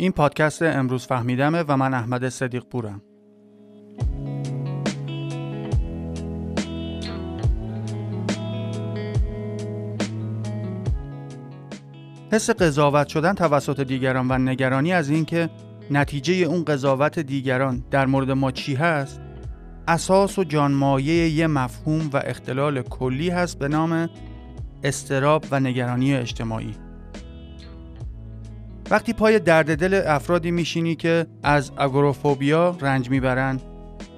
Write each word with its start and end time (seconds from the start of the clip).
این 0.00 0.12
پادکست 0.12 0.62
امروز 0.62 1.06
فهمیدمه 1.06 1.64
و 1.68 1.76
من 1.76 1.94
احمد 1.94 2.28
صدیق 2.28 2.64
پورم. 2.64 3.02
حس 12.32 12.50
قضاوت 12.50 13.08
شدن 13.08 13.32
توسط 13.32 13.80
دیگران 13.80 14.30
و 14.30 14.38
نگرانی 14.38 14.92
از 14.92 15.10
اینکه 15.10 15.50
نتیجه 15.90 16.34
اون 16.34 16.64
قضاوت 16.64 17.18
دیگران 17.18 17.84
در 17.90 18.06
مورد 18.06 18.30
ما 18.30 18.50
چی 18.50 18.74
هست 18.74 19.20
اساس 19.88 20.38
و 20.38 20.44
جانمایه 20.44 21.28
یه 21.28 21.46
مفهوم 21.46 22.10
و 22.12 22.22
اختلال 22.24 22.82
کلی 22.82 23.30
هست 23.30 23.58
به 23.58 23.68
نام 23.68 24.08
استراب 24.84 25.44
و 25.50 25.60
نگرانی 25.60 26.14
اجتماعی 26.14 26.74
وقتی 28.90 29.12
پای 29.12 29.38
درد 29.38 29.78
دل 29.78 30.02
افرادی 30.06 30.50
میشینی 30.50 30.94
که 30.94 31.26
از 31.42 31.72
اگروفوبیا 31.78 32.76
رنج 32.80 33.10
می‌برن 33.10 33.60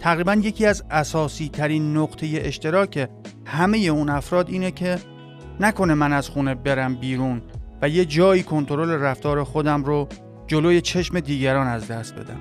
تقریبا 0.00 0.34
یکی 0.34 0.66
از 0.66 0.84
اساسی 0.90 1.48
ترین 1.48 1.96
نقطه 1.96 2.26
اشتراک 2.34 3.08
همه 3.46 3.78
اون 3.78 4.08
افراد 4.08 4.48
اینه 4.48 4.70
که 4.70 4.98
نکنه 5.60 5.94
من 5.94 6.12
از 6.12 6.28
خونه 6.28 6.54
برم 6.54 6.94
بیرون 6.94 7.42
و 7.82 7.88
یه 7.88 8.04
جایی 8.04 8.42
کنترل 8.42 8.90
رفتار 8.90 9.44
خودم 9.44 9.84
رو 9.84 10.08
جلوی 10.46 10.80
چشم 10.80 11.20
دیگران 11.20 11.66
از 11.66 11.88
دست 11.88 12.14
بدم. 12.14 12.40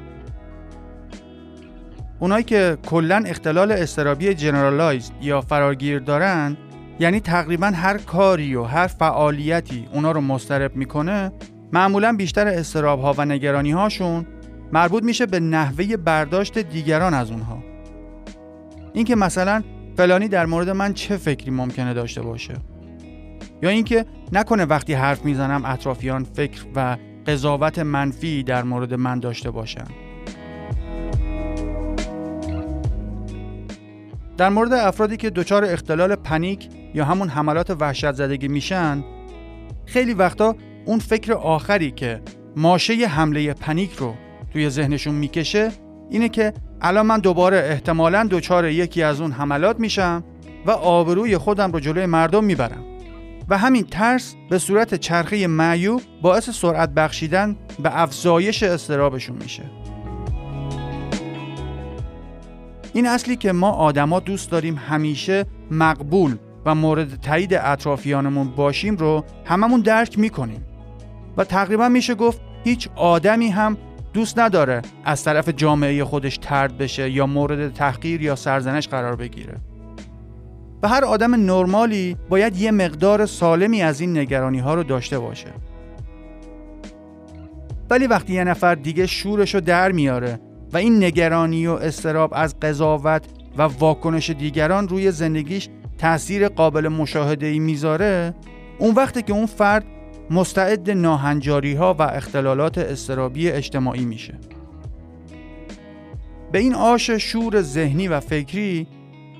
اونایی 2.19 2.43
که 2.43 2.77
کلا 2.89 3.23
اختلال 3.25 3.71
استرابی 3.71 4.33
جنرالایز 4.33 5.11
یا 5.21 5.41
فراگیر 5.41 5.99
دارن 5.99 6.57
یعنی 6.99 7.19
تقریبا 7.19 7.67
هر 7.67 7.97
کاری 7.97 8.55
و 8.55 8.63
هر 8.63 8.87
فعالیتی 8.87 9.87
اونا 9.93 10.11
رو 10.11 10.21
مسترب 10.21 10.75
می‌کنه 10.75 11.31
معمولا 11.73 12.13
بیشتر 12.13 12.47
استراب 12.47 13.01
ها 13.01 13.15
و 13.17 13.25
نگرانی 13.25 13.71
هاشون 13.71 14.25
مربوط 14.71 15.03
میشه 15.03 15.25
به 15.25 15.39
نحوه 15.39 15.97
برداشت 15.97 16.57
دیگران 16.57 17.13
از 17.13 17.31
اونها. 17.31 17.63
اینکه 18.93 19.15
مثلا 19.15 19.63
فلانی 19.97 20.27
در 20.27 20.45
مورد 20.45 20.69
من 20.69 20.93
چه 20.93 21.17
فکری 21.17 21.51
ممکنه 21.51 21.93
داشته 21.93 22.21
باشه؟ 22.21 22.53
یا 23.61 23.69
اینکه 23.69 24.05
نکنه 24.31 24.65
وقتی 24.65 24.93
حرف 24.93 25.25
می‌زنم 25.25 25.65
اطرافیان 25.65 26.23
فکر 26.23 26.65
و 26.75 26.97
قضاوت 27.27 27.79
منفی 27.79 28.43
در 28.43 28.63
مورد 28.63 28.93
من 28.93 29.19
داشته 29.19 29.51
باشن. 29.51 29.85
در 34.37 34.49
مورد 34.49 34.73
افرادی 34.73 35.17
که 35.17 35.29
دچار 35.29 35.65
اختلال 35.65 36.15
پنیک 36.15 36.69
یا 36.93 37.05
همون 37.05 37.29
حملات 37.29 37.69
وحشت 37.69 38.11
زدگی 38.11 38.47
میشن 38.47 39.03
خیلی 39.85 40.13
وقتا 40.13 40.55
اون 40.89 40.99
فکر 40.99 41.33
آخری 41.33 41.91
که 41.91 42.21
ماشه 42.55 42.93
حمله 42.93 43.53
پنیک 43.53 43.93
رو 43.93 44.13
توی 44.53 44.69
ذهنشون 44.69 45.15
می‌کشه 45.15 45.71
اینه 46.09 46.29
که 46.29 46.53
الان 46.81 47.05
من 47.05 47.19
دوباره 47.19 47.57
احتمالا 47.57 48.27
دچار 48.31 48.67
یکی 48.67 49.03
از 49.03 49.21
اون 49.21 49.31
حملات 49.31 49.79
میشم 49.79 50.23
و 50.65 50.71
آبروی 50.71 51.37
خودم 51.37 51.71
رو 51.71 51.79
جلوی 51.79 52.05
مردم 52.05 52.43
می‌برم. 52.43 52.83
و 53.49 53.57
همین 53.57 53.83
ترس 53.83 54.35
به 54.49 54.57
صورت 54.57 54.95
چرخه 54.95 55.47
معیوب 55.47 56.01
باعث 56.21 56.49
سرعت 56.49 56.89
بخشیدن 56.89 57.55
به 57.83 58.01
افزایش 58.01 58.63
استرابشون 58.63 59.37
میشه. 59.43 59.63
این 62.93 63.07
اصلی 63.07 63.35
که 63.35 63.51
ما 63.51 63.69
آدما 63.71 64.19
دوست 64.19 64.51
داریم 64.51 64.75
همیشه 64.75 65.45
مقبول 65.71 66.35
و 66.65 66.75
مورد 66.75 67.21
تایید 67.21 67.53
اطرافیانمون 67.53 68.47
باشیم 68.47 68.95
رو 68.95 69.25
هممون 69.45 69.81
درک 69.81 70.19
می‌کنیم. 70.19 70.65
و 71.39 71.43
تقریبا 71.43 71.89
میشه 71.89 72.15
گفت 72.15 72.41
هیچ 72.63 72.89
آدمی 72.95 73.49
هم 73.49 73.77
دوست 74.13 74.39
نداره 74.39 74.81
از 75.05 75.23
طرف 75.23 75.49
جامعه 75.49 76.03
خودش 76.03 76.37
ترد 76.37 76.77
بشه 76.77 77.09
یا 77.09 77.25
مورد 77.25 77.73
تحقیر 77.73 78.21
یا 78.21 78.35
سرزنش 78.35 78.87
قرار 78.87 79.15
بگیره. 79.15 79.57
و 80.83 80.87
هر 80.87 81.05
آدم 81.05 81.35
نرمالی 81.35 82.17
باید 82.29 82.57
یه 82.57 82.71
مقدار 82.71 83.25
سالمی 83.25 83.81
از 83.81 84.01
این 84.01 84.17
نگرانی 84.17 84.59
ها 84.59 84.73
رو 84.73 84.83
داشته 84.83 85.19
باشه. 85.19 85.47
ولی 87.89 88.07
وقتی 88.07 88.33
یه 88.33 88.43
نفر 88.43 88.75
دیگه 88.75 89.07
شورش 89.07 89.55
رو 89.55 89.61
در 89.61 89.91
میاره 89.91 90.39
و 90.73 90.77
این 90.77 91.03
نگرانی 91.03 91.67
و 91.67 91.71
استراب 91.71 92.31
از 92.35 92.59
قضاوت 92.59 93.23
و 93.57 93.61
واکنش 93.61 94.29
دیگران 94.29 94.87
روی 94.87 95.11
زندگیش 95.11 95.69
تاثیر 95.97 96.47
قابل 96.47 96.87
مشاهده 96.87 97.47
ای 97.47 97.59
می‌ذاره 97.59 98.35
اون 98.79 98.95
وقتی 98.95 99.21
که 99.21 99.33
اون 99.33 99.45
فرد 99.45 99.85
مستعد 100.31 100.91
ناهنجاری 100.91 101.73
ها 101.73 101.93
و 101.93 102.01
اختلالات 102.01 102.77
استرابی 102.77 103.49
اجتماعی 103.49 104.05
میشه 104.05 104.33
به 106.51 106.59
این 106.59 106.75
آش 106.75 107.09
شور 107.09 107.61
ذهنی 107.61 108.07
و 108.07 108.19
فکری 108.19 108.87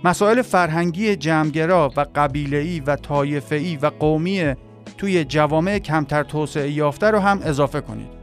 مسائل 0.03 0.41
فرهنگی 0.41 1.15
جمعگرا 1.15 1.91
و 1.97 2.05
قبیله‌ای 2.15 2.79
و 2.79 2.95
طایفه‌ای 2.95 3.75
و 3.75 3.85
قومی 3.99 4.53
توی 4.97 5.23
جوامع 5.23 5.79
کمتر 5.79 6.23
توسعه 6.23 6.71
یافته 6.71 7.07
رو 7.07 7.19
هم 7.19 7.39
اضافه 7.43 7.81
کنید. 7.81 8.19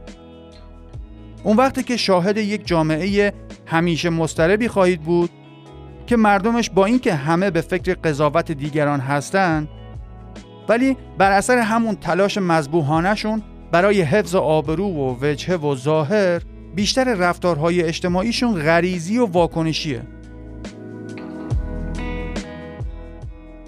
اون 1.43 1.57
وقتی 1.57 1.83
که 1.83 1.97
شاهد 1.97 2.37
یک 2.37 2.67
جامعه 2.67 3.33
همیشه 3.65 4.09
مستربی 4.09 4.67
خواهید 4.67 5.01
بود 5.01 5.29
که 6.07 6.17
مردمش 6.17 6.69
با 6.69 6.85
اینکه 6.85 7.13
همه 7.13 7.51
به 7.51 7.61
فکر 7.61 7.93
قضاوت 7.93 8.51
دیگران 8.51 8.99
هستند 8.99 9.67
ولی 10.69 10.97
بر 11.17 11.31
اثر 11.31 11.57
همون 11.57 11.95
تلاش 11.95 12.37
مذبوحانشون 12.37 13.43
برای 13.71 14.01
حفظ 14.01 14.35
آبرو 14.35 14.85
و 14.85 15.15
وجهه 15.21 15.55
و 15.55 15.75
ظاهر 15.75 16.41
بیشتر 16.75 17.03
رفتارهای 17.13 17.83
اجتماعیشون 17.83 18.53
غریزی 18.53 19.17
و 19.17 19.25
واکنشیه. 19.25 20.01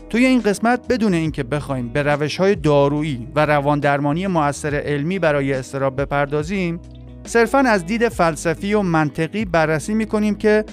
توی 0.10 0.26
این 0.26 0.42
قسمت 0.42 0.88
بدون 0.90 1.14
اینکه 1.14 1.44
بخوایم 1.44 1.90
به 1.90 2.04
روش 2.04 2.38
های 2.38 2.56
دارویی 2.56 3.28
و 3.36 3.46
روان 3.46 3.80
درمانی 3.80 4.28
موثر 4.28 4.76
علمی 4.76 5.20
برای 5.20 5.54
استراب 5.54 6.02
بپردازیم 6.02 6.80
صرفا 7.24 7.58
از 7.58 7.86
دید 7.86 8.10
فلسفی 8.10 8.74
و 8.74 8.82
منطقی 8.82 9.46
بررسی 9.46 9.94
می‌کنیم 9.94 10.36
که 10.36 10.66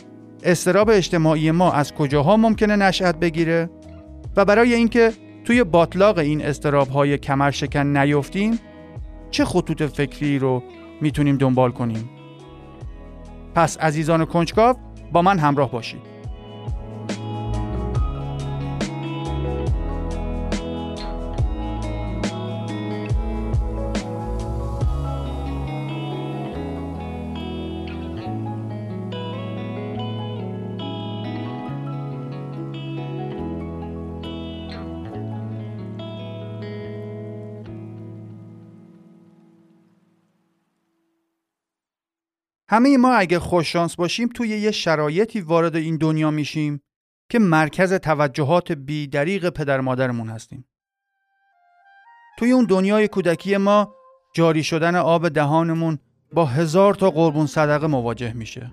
استراب 0.43 0.91
اجتماعی 0.91 1.51
ما 1.51 1.73
از 1.73 1.95
کجاها 1.95 2.37
ممکنه 2.37 2.77
نشأت 2.77 3.17
بگیره 3.17 3.71
و 4.37 4.45
برای 4.45 4.75
اینکه 4.75 5.13
توی 5.47 5.65
باطلاق 5.65 6.19
این 6.19 6.43
استراب 6.43 6.89
های 6.89 7.19
کمر 7.19 7.51
شکن 7.51 7.97
نیفتیم 7.97 8.59
چه 9.31 9.45
خطوط 9.45 9.83
فکری 9.83 10.39
رو 10.39 10.63
می‌تونیم 11.01 11.37
دنبال 11.37 11.71
کنیم؟ 11.71 12.11
پس 13.55 13.79
عزیزان 13.79 14.25
کنجکاو 14.25 14.77
با 15.13 15.23
من 15.23 15.39
همراه 15.39 15.71
باشید. 15.71 16.16
همه 42.77 42.97
ما 42.97 43.15
اگه 43.15 43.39
خوششانس 43.39 43.97
باشیم 43.97 44.29
توی 44.29 44.49
یه 44.49 44.71
شرایطی 44.71 45.41
وارد 45.41 45.77
این 45.77 45.97
دنیا 45.97 46.31
میشیم 46.31 46.81
که 47.31 47.39
مرکز 47.39 47.93
توجهات 47.93 48.73
بیدریق 48.73 49.49
پدر 49.49 49.81
مادرمون 49.81 50.29
هستیم. 50.29 50.65
توی 52.39 52.53
اون 52.53 52.65
دنیای 52.65 53.09
کودکی 53.09 53.57
ما 53.57 53.95
جاری 54.35 54.63
شدن 54.63 54.97
آب 54.97 55.29
دهانمون 55.29 55.99
با 56.33 56.45
هزار 56.45 56.95
تا 56.95 57.11
قربون 57.11 57.47
صدقه 57.47 57.87
مواجه 57.87 58.33
میشه. 58.33 58.73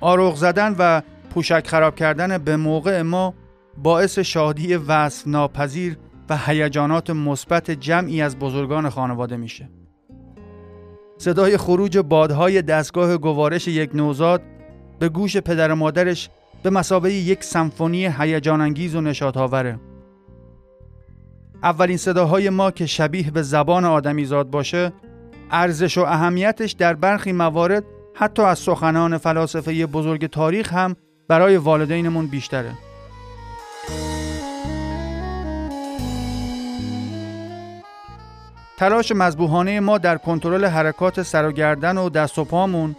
آروغ 0.00 0.36
زدن 0.36 0.76
و 0.78 1.02
پوشک 1.30 1.66
خراب 1.66 1.94
کردن 1.94 2.38
به 2.38 2.56
موقع 2.56 3.02
ما 3.02 3.34
باعث 3.76 4.18
شادی 4.18 4.74
وصف 4.74 5.26
ناپذیر 5.26 5.98
و 6.28 6.38
هیجانات 6.46 7.10
مثبت 7.10 7.70
جمعی 7.70 8.22
از 8.22 8.38
بزرگان 8.38 8.90
خانواده 8.90 9.36
میشه. 9.36 9.68
صدای 11.24 11.56
خروج 11.56 11.98
بادهای 11.98 12.62
دستگاه 12.62 13.16
گوارش 13.16 13.68
یک 13.68 13.90
نوزاد 13.94 14.42
به 14.98 15.08
گوش 15.08 15.36
پدر 15.36 15.72
و 15.72 15.74
مادرش 15.74 16.30
به 16.62 16.70
مسابقه 16.70 17.12
یک 17.12 17.44
سمفونی 17.44 18.06
هیجان 18.18 18.60
انگیز 18.60 18.94
و 18.94 19.00
نشاط 19.00 19.36
آوره. 19.36 19.80
اولین 21.62 21.96
صداهای 21.96 22.50
ما 22.50 22.70
که 22.70 22.86
شبیه 22.86 23.30
به 23.30 23.42
زبان 23.42 23.84
آدمیزاد 23.84 24.50
باشه 24.50 24.92
ارزش 25.50 25.98
و 25.98 26.00
اهمیتش 26.00 26.72
در 26.72 26.94
برخی 26.94 27.32
موارد 27.32 27.84
حتی 28.14 28.42
از 28.42 28.58
سخنان 28.58 29.18
فلاسفه 29.18 29.86
بزرگ 29.86 30.26
تاریخ 30.26 30.72
هم 30.72 30.96
برای 31.28 31.56
والدینمون 31.56 32.26
بیشتره 32.26 32.72
تلاش 38.76 39.12
مذبوحانه 39.12 39.80
ما 39.80 39.98
در 39.98 40.16
کنترل 40.16 40.64
حرکات 40.64 41.22
سر 41.22 41.48
و 41.48 41.52
گردن 41.52 41.98
و 41.98 42.08
دست 42.08 42.38
و 42.38 42.44
پامون 42.44 42.96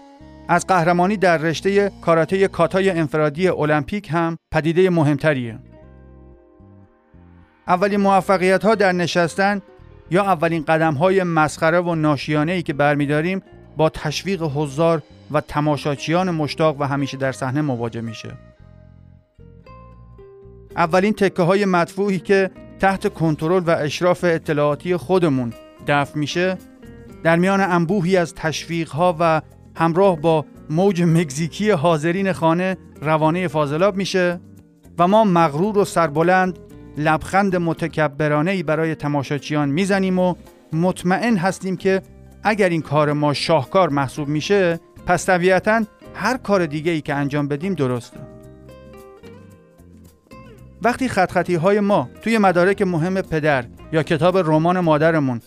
از 0.48 0.68
قهرمانی 0.68 1.18
در 1.18 1.38
رشته 1.38 1.92
کاراته 2.02 2.48
کاتای 2.48 2.90
انفرادی 2.90 3.48
المپیک 3.48 4.10
هم 4.12 4.38
پدیده 4.52 4.90
مهمتریه. 4.90 5.60
اولین 7.68 8.00
موفقیت 8.00 8.66
ها 8.66 8.76
در 8.76 8.92
نشستن 8.92 9.62
یا 10.12 10.24
اولین 10.24 10.64
قدم 10.64 10.94
های 10.94 11.24
مسخره 11.24 11.80
و 11.80 11.96
ناشیانه 11.96 12.52
ای 12.52 12.62
که 12.64 12.74
برمیداریم 12.74 13.42
با 13.78 13.90
تشویق 13.90 14.44
حضار 14.44 15.04
و 15.32 15.42
تماشاچیان 15.42 16.32
مشتاق 16.32 16.82
و 16.82 16.84
همیشه 16.84 17.18
در 17.18 17.32
صحنه 17.32 17.62
مواجه 17.62 18.02
میشه. 18.02 18.32
اولین 20.76 21.14
تکه 21.14 21.44
های 21.44 21.66
مدفوعی 21.66 22.20
که 22.20 22.52
تحت 22.80 23.14
کنترل 23.14 23.64
و 23.66 23.70
اشراف 23.70 24.24
اطلاعاتی 24.24 24.98
خودمون 24.98 25.54
دفع 25.88 26.20
میشه 26.20 26.58
در 27.24 27.36
میان 27.36 27.62
انبوهی 27.62 28.18
از 28.18 28.36
تشویق 28.36 28.90
ها 28.90 29.16
و 29.20 29.42
همراه 29.76 30.20
با 30.20 30.46
موج 30.70 31.02
مکزیکی 31.02 31.72
حاضرین 31.72 32.34
خانه 32.34 32.78
روانه 33.02 33.48
فاضلاب 33.48 33.96
میشه 33.96 34.40
و 35.00 35.08
ما 35.08 35.24
مغرور 35.24 35.78
و 35.78 35.86
سربلند 35.86 36.60
لبخند 36.98 37.56
متکبرانه 37.56 38.52
ای 38.52 38.64
برای 38.64 38.96
تماشاچیان 38.96 39.70
می‌زنیم 39.70 40.20
و 40.20 40.36
مطمئن 40.74 41.38
هستیم 41.38 41.78
که 41.78 42.02
اگر 42.44 42.70
این 42.70 42.82
کار 42.82 43.14
ما 43.14 43.34
شاهکار 43.34 43.90
محسوب 43.90 44.28
میشه 44.28 44.80
پس 45.06 45.26
طبیعتا 45.26 45.84
هر 46.16 46.38
کار 46.38 46.66
دیگه 46.66 46.92
ای 46.92 47.02
که 47.02 47.14
انجام 47.14 47.48
بدیم 47.48 47.74
درسته. 47.74 48.20
وقتی 50.82 51.08
خط 51.08 51.50
های 51.50 51.80
ما 51.80 52.10
توی 52.22 52.38
مدارک 52.38 52.82
مهم 52.82 53.22
پدر 53.22 53.66
یا 53.92 54.04
کتاب 54.04 54.38
رمان 54.38 54.80
مادرمون 54.80 55.42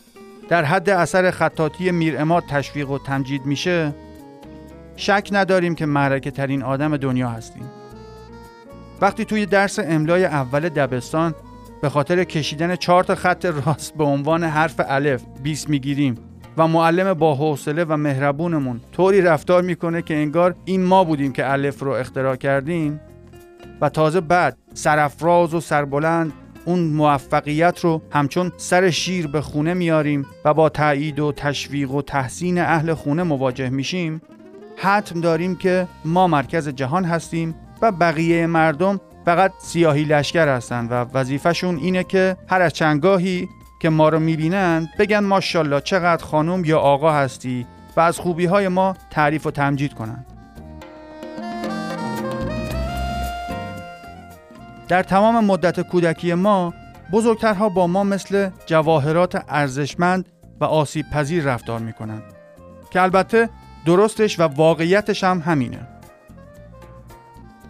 در 0.48 0.64
حد 0.64 0.90
اثر 0.90 1.30
خطاطی 1.30 1.90
میر 1.90 2.20
اماد 2.20 2.44
تشویق 2.50 2.90
و 2.90 2.98
تمجید 2.98 3.46
میشه 3.46 3.94
شک 4.96 5.28
نداریم 5.32 5.74
که 5.74 5.86
معرکه 5.86 6.30
ترین 6.30 6.62
آدم 6.62 6.96
دنیا 6.96 7.28
هستیم. 7.28 7.70
وقتی 9.00 9.24
توی 9.24 9.46
درس 9.46 9.78
املای 9.78 10.24
اول 10.24 10.68
دبستان 10.68 11.34
به 11.82 11.88
خاطر 11.88 12.24
کشیدن 12.24 12.76
چهار 12.76 13.04
تا 13.04 13.14
خط 13.14 13.44
راست 13.44 13.94
به 13.94 14.04
عنوان 14.04 14.44
حرف 14.44 14.80
الف 14.88 15.22
20 15.42 15.70
می‌گیریم 15.70 16.14
و 16.56 16.68
معلم 16.68 17.14
با 17.14 17.34
حوصله 17.34 17.84
و 17.84 17.96
مهربونمون 17.96 18.80
طوری 18.92 19.20
رفتار 19.20 19.62
می‌کنه 19.62 20.02
که 20.02 20.14
انگار 20.14 20.54
این 20.64 20.84
ما 20.84 21.04
بودیم 21.04 21.32
که 21.32 21.52
الف 21.52 21.82
رو 21.82 21.90
اختراع 21.90 22.36
کردیم 22.36 23.00
و 23.80 23.88
تازه 23.88 24.20
بعد 24.20 24.56
سرفراز 24.74 25.54
و 25.54 25.60
سربلند 25.60 26.32
اون 26.64 26.80
موفقیت 26.80 27.80
رو 27.80 28.02
همچون 28.10 28.52
سر 28.56 28.90
شیر 28.90 29.26
به 29.26 29.40
خونه 29.40 29.74
میاریم 29.74 30.26
و 30.44 30.54
با 30.54 30.68
تایید 30.68 31.20
و 31.20 31.32
تشویق 31.32 31.90
و 31.90 32.02
تحسین 32.02 32.58
اهل 32.58 32.94
خونه 32.94 33.22
مواجه 33.22 33.68
میشیم 33.68 34.22
حتم 34.76 35.20
داریم 35.20 35.56
که 35.56 35.88
ما 36.04 36.26
مرکز 36.26 36.68
جهان 36.68 37.04
هستیم 37.04 37.54
و 37.82 37.92
بقیه 37.92 38.46
مردم 38.46 39.00
فقط 39.24 39.52
سیاهی 39.58 40.04
لشکر 40.04 40.48
هستن 40.48 40.86
و 40.86 41.04
وظیفهشون 41.14 41.76
اینه 41.76 42.04
که 42.04 42.36
هر 42.48 42.62
از 42.62 42.72
چنگاهی 42.72 43.48
که 43.80 43.88
ما 43.88 44.08
رو 44.08 44.18
می‌بینن 44.18 44.88
بگن 44.98 45.18
ماشاءالله 45.18 45.80
چقدر 45.80 46.24
خانم 46.24 46.64
یا 46.64 46.78
آقا 46.78 47.12
هستی 47.12 47.66
و 47.96 48.00
از 48.00 48.18
خوبی 48.18 48.46
های 48.46 48.68
ما 48.68 48.96
تعریف 49.10 49.46
و 49.46 49.50
تمجید 49.50 49.94
کنن. 49.94 50.26
در 54.88 55.02
تمام 55.02 55.44
مدت 55.44 55.80
کودکی 55.80 56.34
ما 56.34 56.74
بزرگترها 57.12 57.68
با 57.68 57.86
ما 57.86 58.04
مثل 58.04 58.50
جواهرات 58.66 59.44
ارزشمند 59.48 60.28
و 60.60 60.64
آسیب 60.64 61.10
پذیر 61.10 61.44
رفتار 61.44 61.80
می‌کنن 61.80 62.22
که 62.90 63.02
البته 63.02 63.48
درستش 63.86 64.40
و 64.40 64.42
واقعیتش 64.42 65.24
هم 65.24 65.42
همینه. 65.46 65.88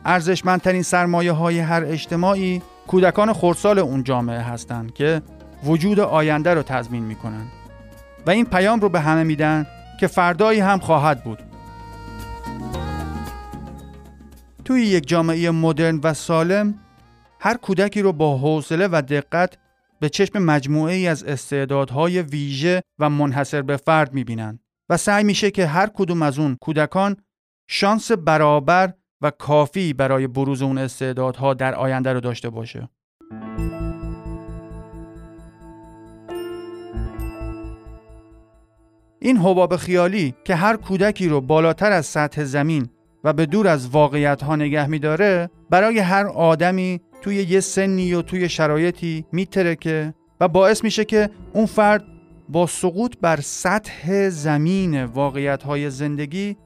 ارزشمندترین 0.04 0.82
سرمایه 0.82 1.32
های 1.32 1.58
هر 1.58 1.84
اجتماعی 1.84 2.62
کودکان 2.86 3.32
خورسال 3.32 3.78
اون 3.78 4.04
جامعه 4.04 4.40
هستند 4.40 4.94
که 4.94 5.22
وجود 5.64 6.00
آینده 6.00 6.54
رو 6.54 6.62
تضمین 6.62 7.02
می‌کنن 7.02 7.46
و 8.26 8.30
این 8.30 8.44
پیام 8.44 8.80
رو 8.80 8.88
به 8.88 9.00
همه 9.00 9.24
میدن 9.24 9.66
که 10.00 10.06
فردایی 10.06 10.60
هم 10.60 10.78
خواهد 10.78 11.24
بود. 11.24 11.38
توی 14.64 14.82
یک 14.82 15.08
جامعه 15.08 15.50
مدرن 15.50 16.00
و 16.02 16.14
سالم 16.14 16.74
هر 17.40 17.56
کودکی 17.56 18.02
رو 18.02 18.12
با 18.12 18.36
حوصله 18.36 18.88
و 18.92 19.02
دقت 19.08 19.58
به 20.00 20.08
چشم 20.08 20.38
مجموعه 20.38 20.94
ای 20.94 21.06
از 21.06 21.24
استعدادهای 21.24 22.22
ویژه 22.22 22.82
و 22.98 23.10
منحصر 23.10 23.62
به 23.62 23.76
فرد 23.76 24.14
می‌بینن 24.14 24.58
و 24.88 24.96
سعی 24.96 25.24
میشه 25.24 25.50
که 25.50 25.66
هر 25.66 25.86
کدوم 25.94 26.22
از 26.22 26.38
اون 26.38 26.56
کودکان 26.60 27.16
شانس 27.68 28.12
برابر 28.12 28.92
و 29.20 29.30
کافی 29.30 29.92
برای 29.92 30.26
بروز 30.26 30.62
اون 30.62 30.78
استعدادها 30.78 31.54
در 31.54 31.74
آینده 31.74 32.12
رو 32.12 32.20
داشته 32.20 32.50
باشه. 32.50 32.88
این 39.20 39.36
حباب 39.36 39.76
خیالی 39.76 40.34
که 40.44 40.54
هر 40.54 40.76
کودکی 40.76 41.28
رو 41.28 41.40
بالاتر 41.40 41.92
از 41.92 42.06
سطح 42.06 42.44
زمین 42.44 42.88
و 43.24 43.32
به 43.32 43.46
دور 43.46 43.68
از 43.68 43.88
واقعیت 43.88 44.42
ها 44.42 44.56
نگه 44.56 44.86
میداره 44.86 45.50
برای 45.70 45.98
هر 45.98 46.26
آدمی 46.26 47.00
توی 47.20 47.36
یه 47.36 47.60
سنی 47.60 48.14
و 48.14 48.22
توی 48.22 48.48
شرایطی 48.48 49.24
میترکه 49.32 50.14
و 50.40 50.48
باعث 50.48 50.84
میشه 50.84 51.04
که 51.04 51.30
اون 51.52 51.66
فرد 51.66 52.04
با 52.48 52.66
سقوط 52.66 53.14
بر 53.20 53.40
سطح 53.40 54.28
زمین 54.28 55.04
واقعیت 55.04 55.62
های 55.62 55.90
زندگی 55.90 56.56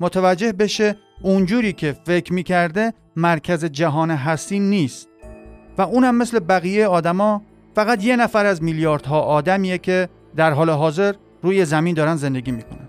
متوجه 0.00 0.52
بشه 0.52 0.96
اونجوری 1.22 1.72
که 1.72 1.96
فکر 2.04 2.32
می‌کرده 2.32 2.92
مرکز 3.16 3.64
جهان 3.64 4.10
هستی 4.10 4.58
نیست. 4.58 5.08
و 5.78 5.82
اونم 5.82 6.14
مثل 6.14 6.38
بقیه 6.38 6.86
آدما 6.86 7.42
فقط 7.74 8.04
یه 8.04 8.16
نفر 8.16 8.46
از 8.46 8.62
میلیاردها 8.62 9.20
آدمیه 9.20 9.78
که 9.78 10.08
در 10.36 10.52
حال 10.52 10.70
حاضر 10.70 11.14
روی 11.42 11.64
زمین 11.64 11.94
دارن 11.94 12.16
زندگی 12.16 12.50
می‌کنن. 12.50 12.88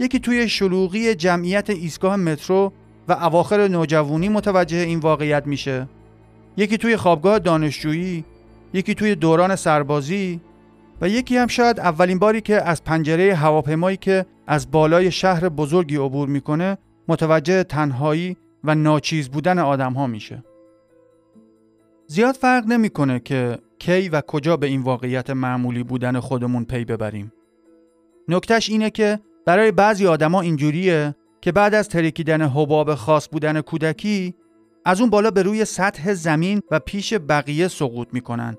یکی 0.00 0.18
توی 0.18 0.48
شلوغی 0.48 1.14
جمعیت 1.14 1.70
ایستگاه 1.70 2.16
مترو 2.16 2.72
و 3.08 3.12
اواخر 3.12 3.68
نوجوانی 3.68 4.28
متوجه 4.28 4.76
این 4.76 4.98
واقعیت 4.98 5.46
میشه 5.46 5.88
یکی 6.56 6.78
توی 6.78 6.96
خوابگاه 6.96 7.38
دانشجویی 7.38 8.24
یکی 8.72 8.94
توی 8.94 9.14
دوران 9.14 9.56
سربازی 9.56 10.40
و 11.00 11.08
یکی 11.08 11.36
هم 11.36 11.46
شاید 11.46 11.80
اولین 11.80 12.18
باری 12.18 12.40
که 12.40 12.62
از 12.62 12.84
پنجره 12.84 13.34
هواپیمایی 13.34 13.96
که 13.96 14.26
از 14.46 14.70
بالای 14.70 15.10
شهر 15.10 15.48
بزرگی 15.48 15.96
عبور 15.96 16.28
می‌کنه 16.28 16.78
متوجه 17.08 17.62
تنهایی 17.62 18.36
و 18.64 18.74
ناچیز 18.74 19.28
بودن 19.28 19.58
آدم 19.58 19.92
ها 19.92 20.06
میشه. 20.06 20.44
زیاد 22.06 22.34
فرق 22.34 22.66
نمی‌کنه 22.66 23.20
که 23.20 23.58
کی 23.78 24.08
و 24.08 24.20
کجا 24.20 24.56
به 24.56 24.66
این 24.66 24.82
واقعیت 24.82 25.30
معمولی 25.30 25.82
بودن 25.82 26.20
خودمون 26.20 26.64
پی 26.64 26.84
ببریم. 26.84 27.32
نکتش 28.28 28.68
اینه 28.68 28.90
که 28.90 29.20
برای 29.46 29.72
بعضی 29.72 30.06
آدما 30.06 30.40
اینجوریه 30.40 31.14
که 31.40 31.52
بعد 31.52 31.74
از 31.74 31.88
ترکیدن 31.88 32.42
حباب 32.42 32.94
خاص 32.94 33.28
بودن 33.28 33.60
کودکی 33.60 34.34
از 34.84 35.00
اون 35.00 35.10
بالا 35.10 35.30
به 35.30 35.42
روی 35.42 35.64
سطح 35.64 36.14
زمین 36.14 36.62
و 36.70 36.78
پیش 36.78 37.14
بقیه 37.14 37.68
سقوط 37.68 38.08
می‌کنن 38.12 38.56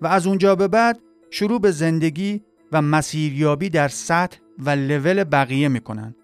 و 0.00 0.06
از 0.06 0.26
اونجا 0.26 0.54
به 0.54 0.68
بعد 0.68 1.00
شروع 1.30 1.60
به 1.60 1.70
زندگی 1.70 2.42
و 2.72 2.82
مسیریابی 2.82 3.70
در 3.70 3.88
سطح 3.88 4.38
و 4.58 4.70
لول 4.70 5.24
بقیه 5.24 5.68
می‌کنن. 5.68 6.14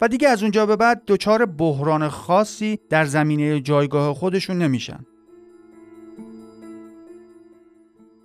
و 0.00 0.08
دیگه 0.08 0.28
از 0.28 0.42
اونجا 0.42 0.66
به 0.66 0.76
بعد 0.76 1.02
دچار 1.06 1.46
بحران 1.46 2.08
خاصی 2.08 2.78
در 2.90 3.04
زمینه 3.04 3.60
جایگاه 3.60 4.14
خودشون 4.14 4.58
نمیشن. 4.58 5.06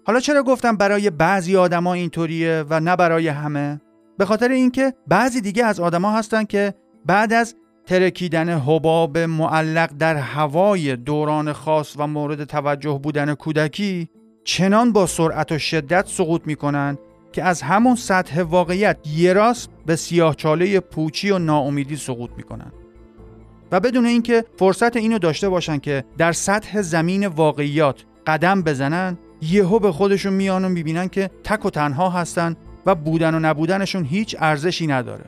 حالا 0.06 0.20
چرا 0.20 0.44
گفتم 0.44 0.78
برای 0.78 1.10
بعضی 1.10 1.58
آدما 1.58 1.94
اینطوریه 1.94 2.66
و 2.70 2.80
نه 2.80 2.96
برای 2.96 3.28
همه؟ 3.28 3.82
به 4.18 4.26
خاطر 4.26 4.50
اینکه 4.50 4.94
بعضی 5.08 5.42
دیگه 5.42 5.66
از 5.66 5.80
آدما 5.80 6.12
هستن 6.12 6.44
که 6.44 6.74
بعد 7.06 7.34
از 7.34 7.56
ترکیدن 7.86 8.50
حباب 8.50 9.18
معلق 9.18 9.89
در 10.00 10.15
هوای 10.15 10.96
دوران 10.96 11.53
خاص 11.53 11.96
و 11.98 12.08
مورد 12.08 12.44
توجه 12.44 13.00
بودن 13.03 13.34
کودکی 13.34 14.10
چنان 14.44 14.94
با 14.94 15.06
سرعت 15.06 15.51
و 15.51 15.60
شدت 15.60 16.08
سقوط 16.08 16.41
می‌کنن 16.46 16.98
که 17.32 17.44
از 17.44 17.62
همون 17.62 17.96
سطح 17.96 18.41
واقعیت 18.41 18.98
یه 19.15 19.34
راست 19.34 19.70
به 19.86 19.96
سیاهچاله 19.96 20.79
پوچی 20.79 21.32
و 21.32 21.39
ناامیدی 21.39 21.96
سقوط 21.96 22.29
می‌کنن 22.38 22.72
و 23.72 23.79
بدون 23.79 24.06
اینکه 24.06 24.46
فرصت 24.58 24.96
اینو 24.96 25.20
داشته 25.20 25.50
باشن 25.50 25.77
که 25.77 26.03
در 26.18 26.32
سطح 26.32 26.82
زمین 26.82 27.27
واقعیات 27.27 28.03
قدم 28.27 28.62
بزنن 28.62 29.18
یهو 29.41 29.79
به 29.79 29.91
خودشون 29.91 30.34
میان 30.34 30.65
و 30.65 30.70
می‌بینن 30.70 31.08
که 31.08 31.29
تک 31.44 31.65
و 31.65 31.70
تنها 31.70 32.10
هستن 32.10 32.56
و 32.86 32.96
بودن 32.96 33.36
و 33.36 33.39
نبودنشون 33.39 34.06
هیچ 34.06 34.36
ارزشی 34.39 34.88
نداره. 34.88 35.25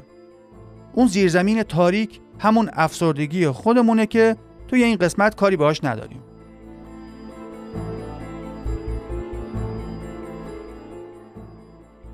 اون 0.94 1.08
زیرزمین 1.08 1.64
تاریک 1.64 2.20
همون 2.40 2.70
افسردگی 2.74 3.48
خودمونه 3.48 4.06
که 4.06 4.36
توی 4.68 4.84
این 4.84 4.96
قسمت 4.96 5.36
کاری 5.36 5.56
باهاش 5.56 5.84
نداریم. 5.84 6.22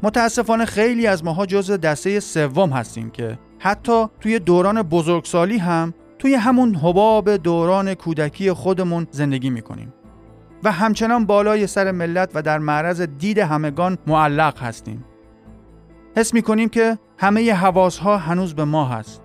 متاسفانه 0.04 0.66
خیلی 0.66 1.08
از 1.08 1.24
ماها 1.24 1.46
جزء 1.46 1.78
دسته 1.78 2.20
سوم 2.20 2.70
هستیم 2.70 3.10
که 3.10 3.40
حتی 3.60 4.06
توی 4.20 4.40
دوران 4.40 4.82
بزرگسالی 4.82 5.58
هم 5.58 5.94
توی 6.20 6.34
همون 6.34 6.76
حباب 6.76 7.38
دوران 7.38 7.94
کودکی 7.94 8.52
خودمون 8.52 9.08
زندگی 9.12 9.50
می‌کنیم. 9.50 9.94
و 10.64 10.72
همچنان 10.72 11.26
بالای 11.26 11.68
سر 11.68 11.92
ملت 11.92 12.32
و 12.34 12.42
در 12.42 12.60
معرض 12.60 13.02
دید 13.02 13.38
همگان 13.38 13.98
معلق 14.08 14.60
هستیم. 14.60 15.06
حس 16.18 16.34
می‌کنیم 16.34 16.70
که 16.70 16.98
همه 17.18 17.54
حواس 17.54 17.98
ها 17.98 18.18
هنوز 18.18 18.56
به 18.56 18.66
ما 18.66 18.86
هست 18.86 19.22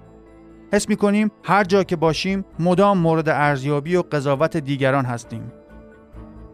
حس 0.73 0.89
می‌کنیم 0.89 1.31
هر 1.43 1.65
جا 1.65 1.85
که 1.85 1.97
باشیم 1.97 2.45
مدام 2.59 2.99
مورد 2.99 3.29
ارزیابی 3.29 3.97
و 3.97 4.03
قضاوت 4.03 4.57
دیگران 4.57 5.05
هستیم. 5.05 5.53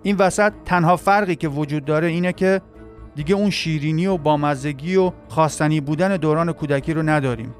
این 0.02 0.16
وسط 0.16 0.52
تنها 0.64 0.96
فرقی 0.96 1.36
که 1.36 1.48
وجود 1.48 1.84
داره 1.84 2.06
اینه 2.06 2.32
که 2.32 2.60
دیگه 3.14 3.34
اون 3.34 3.50
شیرینی 3.50 4.06
و 4.06 4.16
بامزگی 4.16 4.96
و 4.96 5.12
خواستنی 5.28 5.80
بودن 5.80 6.16
دوران 6.16 6.52
کودکی 6.52 6.94
رو 6.94 7.02
نداریم. 7.02 7.54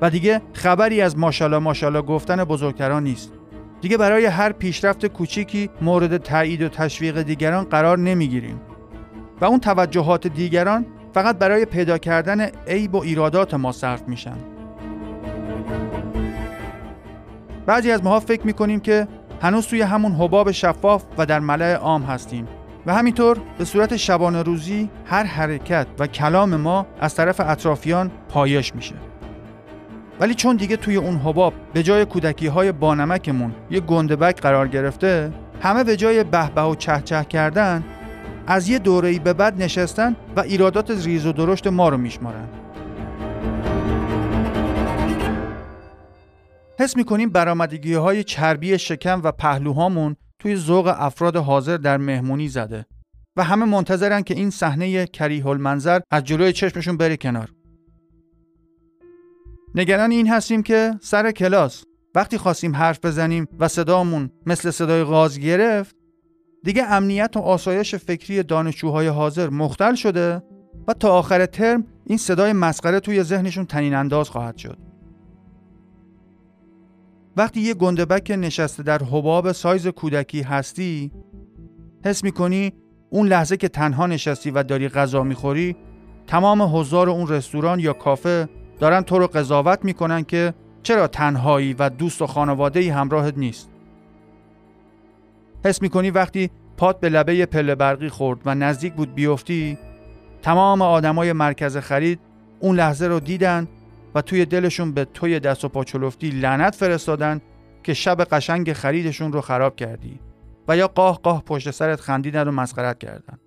و 0.00 0.10
دیگه 0.10 0.42
خبری 0.52 1.00
از 1.00 1.18
ماشاءالله 1.18 1.58
ماشاءالله 1.58 2.02
گفتن 2.02 2.44
بزرگتران 2.44 3.02
نیست. 3.02 3.32
دیگه 3.80 3.96
برای 3.96 4.26
هر 4.26 4.52
پیشرفت 4.52 5.06
کوچیکی 5.06 5.70
مورد 5.82 6.16
تایید 6.16 6.62
و 6.62 6.68
تشویق 6.68 7.22
دیگران 7.22 7.64
قرار 7.64 7.98
نمی‌گیریم. 7.98 8.60
و 9.40 9.44
اون 9.44 9.60
توجهات 9.60 10.26
دیگران 10.26 10.86
فقط 11.14 11.38
برای 11.38 11.64
پیدا 11.64 11.98
کردن 11.98 12.40
عیب 12.66 12.94
و 12.94 13.02
ایرادات 13.02 13.54
ما 13.54 13.72
صرف 13.72 14.08
میشن. 14.08 14.36
بعضی 17.66 17.90
از 17.90 18.04
ماها 18.04 18.20
فکر 18.20 18.46
می‌کنیم 18.46 18.80
که 18.80 19.08
هنوز 19.42 19.66
توی 19.66 19.82
همون 19.82 20.12
حباب 20.12 20.50
شفاف 20.50 21.04
و 21.18 21.26
در 21.26 21.40
ملع 21.40 21.74
عام 21.74 22.02
هستیم 22.02 22.48
و 22.86 22.94
همینطور 22.94 23.38
به 23.58 23.64
صورت 23.64 23.96
شبانه 23.96 24.42
روزی 24.42 24.90
هر 25.06 25.24
حرکت 25.24 25.86
و 25.98 26.06
کلام 26.06 26.56
ما 26.56 26.86
از 27.00 27.14
طرف 27.14 27.40
اطرافیان 27.40 28.10
پایش 28.28 28.74
میشه. 28.74 28.94
ولی 30.20 30.34
چون 30.34 30.56
دیگه 30.56 30.76
توی 30.76 30.96
اون 30.96 31.16
حباب 31.16 31.54
به 31.72 31.82
جای 31.82 32.04
کودکی 32.04 32.46
های 32.46 32.72
بانمکمون 32.72 33.54
یه 33.70 33.80
گندبک 33.80 34.40
قرار 34.40 34.68
گرفته 34.68 35.32
همه 35.62 35.84
به 35.84 35.96
جای 35.96 36.24
به 36.24 36.54
و 36.54 36.74
چه 36.74 37.00
چه 37.04 37.24
کردن 37.24 37.84
از 38.52 38.68
یه 38.68 38.78
دوره‌ای 38.78 39.18
به 39.18 39.32
بعد 39.32 39.62
نشستن 39.62 40.16
و 40.36 40.40
ایرادات 40.40 40.90
ریز 40.90 41.26
و 41.26 41.32
درشت 41.32 41.66
ما 41.66 41.88
رو 41.88 41.96
میشمارن 41.96 42.48
حس 46.78 46.96
می‌کنیم 46.96 47.30
برآمدگی 47.30 47.94
های 47.94 48.24
چربی 48.24 48.78
شکم 48.78 49.20
و 49.24 49.32
پهلوهامون 49.32 50.16
توی 50.38 50.56
ذوق 50.56 50.94
افراد 50.96 51.36
حاضر 51.36 51.76
در 51.76 51.96
مهمونی 51.96 52.48
زده 52.48 52.86
و 53.36 53.44
همه 53.44 53.64
منتظرن 53.64 54.22
که 54.22 54.34
این 54.34 54.50
صحنه 54.50 55.06
کریه 55.06 55.46
المنظر 55.46 56.00
از 56.10 56.24
جلوی 56.24 56.52
چشمشون 56.52 56.96
بره 56.96 57.16
کنار. 57.16 57.52
نگران 59.74 60.10
این 60.10 60.28
هستیم 60.28 60.62
که 60.62 60.94
سر 61.00 61.30
کلاس 61.30 61.84
وقتی 62.14 62.38
خواستیم 62.38 62.76
حرف 62.76 63.04
بزنیم 63.04 63.48
و 63.58 63.68
صدامون 63.68 64.30
مثل 64.46 64.70
صدای 64.70 65.04
غاز 65.04 65.38
گرفت 65.38 66.01
دیگه 66.64 66.84
امنیت 66.84 67.36
و 67.36 67.40
آسایش 67.40 67.94
فکری 67.94 68.42
دانشجوهای 68.42 69.06
حاضر 69.06 69.48
مختل 69.50 69.94
شده 69.94 70.42
و 70.88 70.92
تا 70.94 71.18
آخر 71.18 71.46
ترم 71.46 71.84
این 72.06 72.18
صدای 72.18 72.52
مسخره 72.52 73.00
توی 73.00 73.22
ذهنشون 73.22 73.66
تنین 73.66 73.94
انداز 73.94 74.30
خواهد 74.30 74.56
شد. 74.56 74.78
وقتی 77.36 77.60
یه 77.60 77.74
گندبک 77.74 78.30
نشسته 78.30 78.82
در 78.82 79.02
حباب 79.02 79.52
سایز 79.52 79.86
کودکی 79.86 80.42
هستی 80.42 81.12
حس 82.04 82.24
می‌کنی 82.24 82.72
اون 83.10 83.26
لحظه 83.26 83.56
که 83.56 83.68
تنها 83.68 84.06
نشستی 84.06 84.50
و 84.50 84.62
داری 84.62 84.88
غذا 84.88 85.22
می‌خوری 85.22 85.76
تمام 86.26 86.62
حضار 86.62 87.10
اون 87.10 87.28
رستوران 87.28 87.80
یا 87.80 87.92
کافه 87.92 88.48
دارن 88.80 89.02
تو 89.02 89.18
رو 89.18 89.26
قضاوت 89.26 89.84
می‌کنن 89.84 90.22
که 90.22 90.54
چرا 90.82 91.06
تنهایی 91.06 91.74
و 91.74 91.88
دوست 91.88 92.22
و 92.22 92.26
خانواده 92.26 92.80
ای 92.80 92.88
همراهت 92.88 93.38
نیست 93.38 93.71
حس 95.64 95.82
می‌کنی 95.82 96.10
وقتی 96.10 96.50
پات 96.76 97.00
به 97.00 97.08
لبه 97.08 97.46
پله 97.46 97.74
برقی 97.74 98.08
خورد 98.08 98.40
و 98.44 98.54
نزدیک 98.54 98.94
بود 98.94 99.14
بیفتی؟ 99.14 99.78
تمام 100.42 100.82
آدمای 100.82 101.32
مرکز 101.32 101.76
خرید 101.76 102.20
اون 102.60 102.76
لحظه 102.76 103.06
رو 103.06 103.20
دیدن 103.20 103.68
و 104.14 104.22
توی 104.22 104.44
دلشون 104.44 104.92
به 104.92 105.04
توی 105.04 105.40
دست 105.40 105.64
و 105.64 105.68
پاچلفتی 105.68 106.30
لعنت 106.30 106.74
فرستادن 106.74 107.40
که 107.82 107.94
شب 107.94 108.24
قشنگ 108.24 108.72
خریدشون 108.72 109.32
رو 109.32 109.40
خراب 109.40 109.76
کردی 109.76 110.20
و 110.68 110.76
یا 110.76 110.88
قاه 110.88 111.20
قاه 111.22 111.42
پشت 111.44 111.70
سرت 111.70 112.00
خندیدن 112.00 112.48
و 112.48 112.50
مسخرت 112.50 112.98
کردن. 112.98 113.38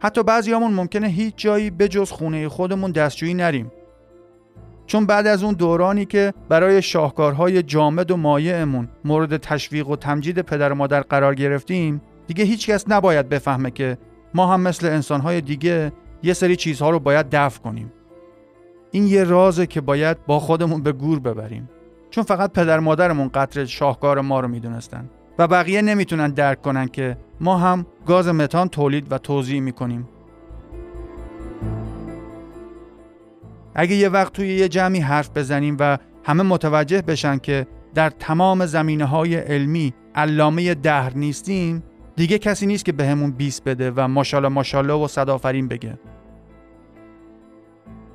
حتی 0.00 0.22
بعضیامون 0.22 0.74
ممکنه 0.74 1.06
هیچ 1.06 1.34
جایی 1.36 1.70
به 1.70 1.88
جز 1.88 2.10
خونه 2.10 2.48
خودمون 2.48 2.90
دستجویی 2.90 3.34
نریم. 3.34 3.72
چون 4.92 5.06
بعد 5.06 5.26
از 5.26 5.44
اون 5.44 5.54
دورانی 5.54 6.04
که 6.04 6.34
برای 6.48 6.82
شاهکارهای 6.82 7.62
جامد 7.62 8.10
و 8.10 8.16
مایعمون 8.16 8.88
مورد 9.04 9.36
تشویق 9.36 9.88
و 9.88 9.96
تمجید 9.96 10.40
پدر 10.40 10.72
و 10.72 10.74
مادر 10.74 11.00
قرار 11.00 11.34
گرفتیم 11.34 12.02
دیگه 12.26 12.44
هیچکس 12.44 12.84
نباید 12.88 13.28
بفهمه 13.28 13.70
که 13.70 13.98
ما 14.34 14.46
هم 14.46 14.60
مثل 14.60 14.86
انسانهای 14.86 15.40
دیگه 15.40 15.92
یه 16.22 16.32
سری 16.32 16.56
چیزها 16.56 16.90
رو 16.90 16.98
باید 16.98 17.26
دفع 17.30 17.60
کنیم. 17.60 17.92
این 18.90 19.06
یه 19.06 19.24
رازه 19.24 19.66
که 19.66 19.80
باید 19.80 20.26
با 20.26 20.38
خودمون 20.38 20.82
به 20.82 20.92
گور 20.92 21.20
ببریم. 21.20 21.70
چون 22.10 22.24
فقط 22.24 22.52
پدر 22.52 22.80
مادرمون 22.80 23.28
قطر 23.28 23.64
شاهکار 23.64 24.20
ما 24.20 24.40
رو 24.40 24.48
می‌دونستن 24.48 25.10
و 25.38 25.48
بقیه 25.48 25.82
نمی‌تونن 25.82 26.30
درک 26.30 26.62
کنن 26.62 26.88
که 26.88 27.16
ما 27.40 27.56
هم 27.56 27.86
گاز 28.06 28.28
متان 28.28 28.68
تولید 28.68 29.12
و 29.12 29.18
توضیح 29.18 29.60
می‌کنیم. 29.60 30.08
اگه 33.74 33.94
یه 33.94 34.08
وقت 34.08 34.32
توی 34.32 34.48
یه 34.48 34.68
جمعی 34.68 35.00
حرف 35.00 35.30
بزنیم 35.34 35.76
و 35.80 35.98
همه 36.24 36.42
متوجه 36.42 37.02
بشن 37.02 37.38
که 37.38 37.66
در 37.94 38.10
تمام 38.10 38.66
زمینه 38.66 39.04
های 39.04 39.34
علمی 39.34 39.94
علامه 40.14 40.74
دهر 40.74 41.12
نیستیم 41.14 41.82
دیگه 42.16 42.38
کسی 42.38 42.66
نیست 42.66 42.84
که 42.84 42.92
بهمون 42.92 43.30
به 43.30 43.36
بیس 43.36 43.60
بده 43.60 43.90
و 43.96 44.08
ماشاءالله 44.08 44.48
ماشاءالله 44.48 44.94
و 44.94 45.08
صدافرین 45.08 45.68
بگه. 45.68 45.98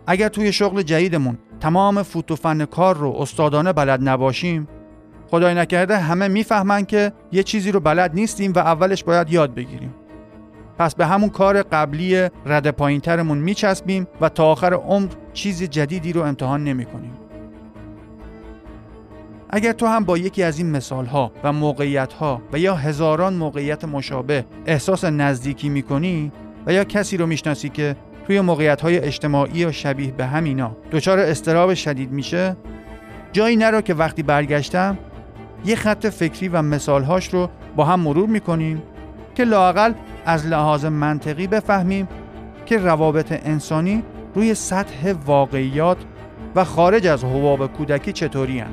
اگر 0.07 0.29
توی 0.29 0.53
شغل 0.53 0.81
جدیدمون 0.81 1.37
تمام 1.59 2.03
فوت 2.03 2.31
و 2.31 2.35
فن 2.35 2.65
کار 2.65 2.97
رو 2.97 3.15
استادانه 3.19 3.73
بلد 3.73 4.09
نباشیم 4.09 4.67
خدای 5.27 5.55
نکرده 5.55 5.97
همه 5.97 6.27
می‌فهمن 6.27 6.85
که 6.85 7.13
یه 7.31 7.43
چیزی 7.43 7.71
رو 7.71 7.79
بلد 7.79 8.13
نیستیم 8.13 8.53
و 8.53 8.59
اولش 8.59 9.03
باید 9.03 9.31
یاد 9.31 9.53
بگیریم. 9.53 9.93
پس 10.77 10.95
به 10.95 11.05
همون 11.05 11.29
کار 11.29 11.63
قبلی 11.63 12.29
رد 12.45 12.71
پایین 12.71 13.01
ترمون 13.01 13.37
میچسبیم 13.37 14.07
و 14.21 14.29
تا 14.29 14.45
آخر 14.45 14.73
عمر 14.73 15.09
چیز 15.33 15.63
جدیدی 15.63 16.13
رو 16.13 16.21
امتحان 16.21 16.63
نمی 16.63 16.85
کنیم. 16.85 17.11
اگر 19.49 19.71
تو 19.71 19.85
هم 19.85 20.03
با 20.03 20.17
یکی 20.17 20.43
از 20.43 20.57
این 20.57 20.71
مثال 20.71 21.05
ها 21.05 21.31
و 21.43 21.53
موقعیت 21.53 22.13
ها 22.13 22.41
و 22.53 22.59
یا 22.59 22.75
هزاران 22.75 23.33
موقعیت 23.33 23.85
مشابه 23.85 24.45
احساس 24.65 25.05
نزدیکی 25.05 25.69
می 25.69 26.31
و 26.65 26.73
یا 26.73 26.83
کسی 26.83 27.17
رو 27.17 27.25
می‌شناسی 27.25 27.69
که 27.69 27.95
توی 28.27 28.41
موقعیت 28.41 28.81
های 28.81 28.99
اجتماعی 28.99 29.65
و 29.65 29.71
شبیه 29.71 30.11
به 30.11 30.25
همینا 30.25 30.75
دچار 30.91 31.19
استراب 31.19 31.73
شدید 31.73 32.11
میشه 32.11 32.55
جایی 33.33 33.55
نرو 33.55 33.81
که 33.81 33.93
وقتی 33.93 34.23
برگشتم 34.23 34.97
یه 35.65 35.75
خط 35.75 36.07
فکری 36.07 36.47
و 36.47 36.61
مثالهاش 36.61 37.33
رو 37.33 37.49
با 37.75 37.85
هم 37.85 37.99
مرور 37.99 38.29
می‌کنیم 38.29 38.83
که 39.35 39.43
لاقل 39.43 39.93
از 40.27 40.45
لحاظ 40.45 40.85
منطقی 40.85 41.47
بفهمیم 41.47 42.07
که 42.65 42.77
روابط 42.77 43.31
انسانی 43.45 44.03
روی 44.35 44.53
سطح 44.53 45.13
واقعیات 45.25 45.97
و 46.55 46.63
خارج 46.63 47.07
از 47.07 47.23
حباب 47.23 47.67
کودکی 47.67 48.13
چطوری. 48.13 48.63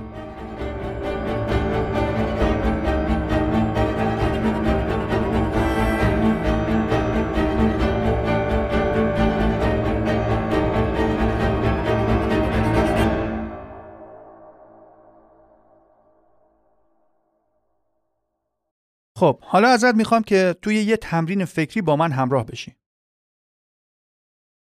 خب 19.25 19.39
حالا 19.41 19.69
ازت 19.69 19.95
می‌خوام 19.95 20.23
که 20.23 20.55
توی 20.63 20.75
یه 20.75 20.97
تمرین 20.97 21.45
فکری 21.45 21.83
با 21.83 21.97
من 21.97 22.13
همراه 22.13 22.47
بشی. 22.47 22.75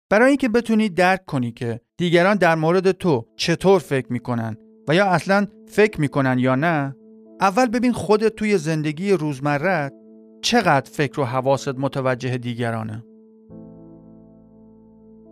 برای 0.09 0.27
اینکه 0.27 0.49
بتونی 0.49 0.89
درک 0.89 1.25
کنی 1.25 1.51
که 1.51 1.81
دیگران 1.97 2.37
در 2.37 2.55
مورد 2.55 2.91
تو 2.91 3.27
چطور 3.35 3.79
فکر 3.79 4.13
می‌کنن 4.13 4.57
و 4.87 4.95
یا 4.95 5.05
اصلا 5.05 5.47
فکر 5.67 6.01
می‌کنن 6.01 6.39
یا 6.39 6.55
نه 6.55 6.95
اول 7.41 7.65
ببین 7.65 7.93
خودت 7.93 8.35
توی 8.35 8.57
زندگی 8.57 9.11
روزمرت 9.11 9.93
چقدر 10.41 10.91
فکر 10.91 11.19
و 11.19 11.23
حواست 11.23 11.75
متوجه 11.77 12.37
دیگرانه 12.37 13.03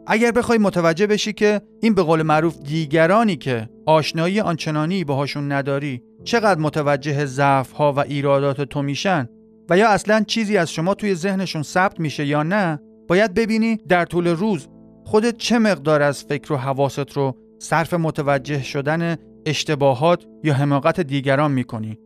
اگر 0.08 0.32
بخوای 0.32 0.58
متوجه 0.58 1.08
بشی 1.08 1.34
که 1.34 1.62
این 1.82 1.94
به 1.96 2.04
قول 2.04 2.22
معروف 2.22 2.58
دیگرانی 2.58 3.36
که 3.36 3.70
آشنایی 3.86 4.40
آنچنانی 4.40 5.04
باهاشون 5.04 5.52
نداری 5.52 6.04
چقدر 6.26 6.60
متوجه 6.60 7.26
ضعف 7.26 7.72
ها 7.72 7.94
و 7.94 8.00
ایرادات 8.00 8.62
تو 8.62 8.82
میشن 8.82 9.30
و 9.70 9.78
یا 9.78 9.90
اصلا 9.90 10.24
چیزی 10.28 10.58
از 10.58 10.72
شما 10.72 10.94
توی 10.94 11.16
ذهنشون 11.16 11.64
ثبت 11.64 12.00
میشه 12.00 12.26
یا 12.26 12.44
نه 12.44 12.80
باید 13.08 13.34
ببینی 13.34 13.76
در 13.76 14.06
طول 14.06 14.28
روز 14.28 14.68
خودت 15.06 15.38
چه 15.38 15.60
مقدار 15.60 16.02
از 16.02 16.24
فکر 16.24 16.54
و 16.54 16.58
حواست 16.58 17.12
رو 17.12 17.36
صرف 17.60 17.94
متوجه 17.94 18.64
شدن 18.64 19.18
اشتباهات 19.46 20.26
یا 20.44 20.54
حماقت 20.54 21.00
دیگران 21.00 21.52
می‌کنی؟ 21.52 22.00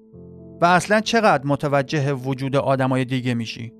و 0.61 0.65
اصلا 0.65 1.01
چقدر 1.01 1.45
متوجه 1.45 2.13
وجود 2.13 2.55
آدمای 2.55 3.05
دیگه 3.05 3.33
میشی؟ 3.33 3.73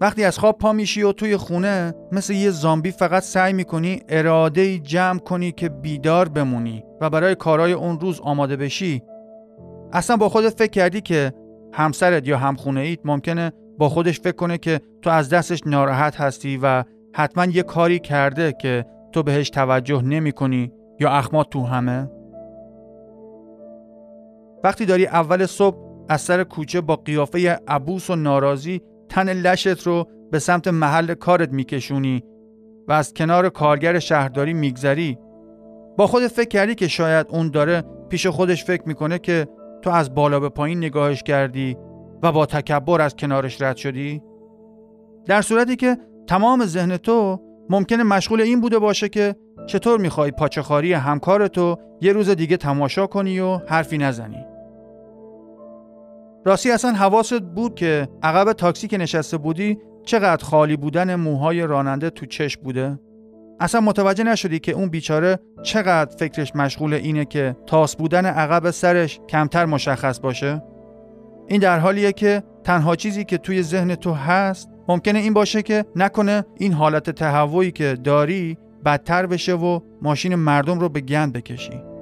وقتی 0.00 0.24
از 0.24 0.38
خواب 0.38 0.58
پا 0.58 0.72
میشی 0.72 1.02
و 1.02 1.12
توی 1.12 1.36
خونه 1.36 1.94
مثل 2.12 2.32
یه 2.32 2.50
زامبی 2.50 2.90
فقط 2.90 3.22
سعی 3.22 3.52
می‌کنی 3.52 4.00
اراده 4.08 4.78
جمع 4.78 5.18
کنی 5.18 5.52
که 5.52 5.68
بیدار 5.68 6.28
بمونی 6.28 6.84
و 7.00 7.10
برای 7.10 7.34
کارهای 7.34 7.72
اون 7.72 8.00
روز 8.00 8.20
آماده 8.20 8.56
بشی. 8.56 9.02
اصلا 9.92 10.16
با 10.16 10.28
خودت 10.28 10.58
فکر 10.58 10.70
کردی 10.70 11.00
که 11.00 11.32
همسرت 11.72 12.28
یا 12.28 12.38
همخونه 12.38 12.80
ایت 12.80 13.00
ممکنه 13.04 13.52
با 13.78 13.88
خودش 13.88 14.20
فکر 14.20 14.36
کنه 14.36 14.58
که 14.58 14.80
تو 15.02 15.10
از 15.10 15.28
دستش 15.28 15.60
ناراحت 15.66 16.16
هستی 16.16 16.58
و 16.62 16.84
حتما 17.14 17.44
یه 17.44 17.62
کاری 17.62 17.98
کرده 17.98 18.52
که 18.52 18.84
تو 19.12 19.22
بهش 19.22 19.50
توجه 19.50 20.02
نمی 20.02 20.32
کنی 20.32 20.72
یا 21.00 21.10
اخمات 21.10 21.50
تو 21.50 21.62
همه؟ 21.62 22.10
وقتی 24.64 24.86
داری 24.86 25.06
اول 25.06 25.46
صبح 25.46 25.76
از 26.08 26.20
سر 26.20 26.44
کوچه 26.44 26.80
با 26.80 26.96
قیافه 26.96 27.60
عبوس 27.68 28.10
و 28.10 28.16
ناراضی 28.16 28.80
تن 29.14 29.32
لشت 29.32 29.86
رو 29.86 30.08
به 30.30 30.38
سمت 30.38 30.68
محل 30.68 31.14
کارت 31.14 31.52
میکشونی 31.52 32.22
و 32.88 32.92
از 32.92 33.14
کنار 33.14 33.48
کارگر 33.48 33.98
شهرداری 33.98 34.54
میگذری. 34.54 35.18
با 35.98 36.06
خودت 36.06 36.28
فکر 36.28 36.48
کردی 36.48 36.74
که 36.74 36.88
شاید 36.88 37.26
اون 37.30 37.50
داره 37.50 37.84
پیش 38.08 38.26
خودش 38.26 38.64
فکر 38.64 38.82
می‌کنه 38.86 39.18
که 39.18 39.46
تو 39.82 39.90
از 39.90 40.14
بالا 40.14 40.40
به 40.40 40.48
پایین 40.48 40.78
نگاهش 40.78 41.22
کردی 41.22 41.76
و 42.22 42.32
با 42.32 42.46
تکبر 42.46 43.00
از 43.00 43.16
کنارش 43.16 43.62
رد 43.62 43.76
شدی؟ 43.76 44.22
در 45.26 45.42
صورتی 45.42 45.76
که 45.76 45.96
تمام 46.26 46.66
ذهن 46.66 46.96
تو 46.96 47.40
ممکنه 47.70 48.02
مشغول 48.02 48.40
این 48.40 48.60
بوده 48.60 48.78
باشه 48.78 49.08
که 49.08 49.34
چطور 49.66 50.00
می‌خوای 50.00 50.30
پاچخاری 50.30 50.92
همکارتو 50.92 51.76
یه 52.00 52.12
روز 52.12 52.30
دیگه 52.30 52.56
تماشا 52.56 53.06
کنی 53.06 53.40
و 53.40 53.56
حرفی 53.56 53.98
نزنی. 53.98 54.53
راستی 56.46 56.70
اصلا 56.70 56.92
حواست 56.92 57.40
بود 57.40 57.74
که 57.74 58.08
عقب 58.22 58.52
تاکسی 58.52 58.88
که 58.88 58.98
نشسته 58.98 59.36
بودی 59.36 59.78
چقدر 60.04 60.44
خالی 60.44 60.76
بودن 60.76 61.14
موهای 61.14 61.62
راننده 61.62 62.10
تو 62.10 62.26
چشم 62.26 62.62
بوده؟ 62.62 62.98
اصلا 63.60 63.80
متوجه 63.80 64.24
نشدی 64.24 64.58
که 64.58 64.72
اون 64.72 64.88
بیچاره 64.88 65.38
چقدر 65.62 66.16
فکرش 66.16 66.56
مشغول 66.56 66.94
اینه 66.94 67.24
که 67.24 67.56
تاس 67.66 67.96
بودن 67.96 68.26
عقب 68.26 68.70
سرش 68.70 69.20
کمتر 69.28 69.66
مشخص 69.66 70.20
باشه؟ 70.20 70.62
این 71.48 71.60
در 71.60 71.78
حالیه 71.78 72.12
که 72.12 72.42
تنها 72.64 72.96
چیزی 72.96 73.24
که 73.24 73.38
توی 73.38 73.62
ذهن 73.62 73.94
تو 73.94 74.12
هست 74.12 74.68
ممکنه 74.88 75.18
این 75.18 75.34
باشه 75.34 75.62
که 75.62 75.84
نکنه 75.96 76.44
این 76.58 76.72
حالت 76.72 77.10
تهوعی 77.10 77.70
که 77.70 77.96
داری 78.04 78.58
بدتر 78.84 79.26
بشه 79.26 79.54
و 79.54 79.80
ماشین 80.02 80.34
مردم 80.34 80.80
رو 80.80 80.88
به 80.88 81.00
گند 81.00 81.32
بکشی. 81.32 81.93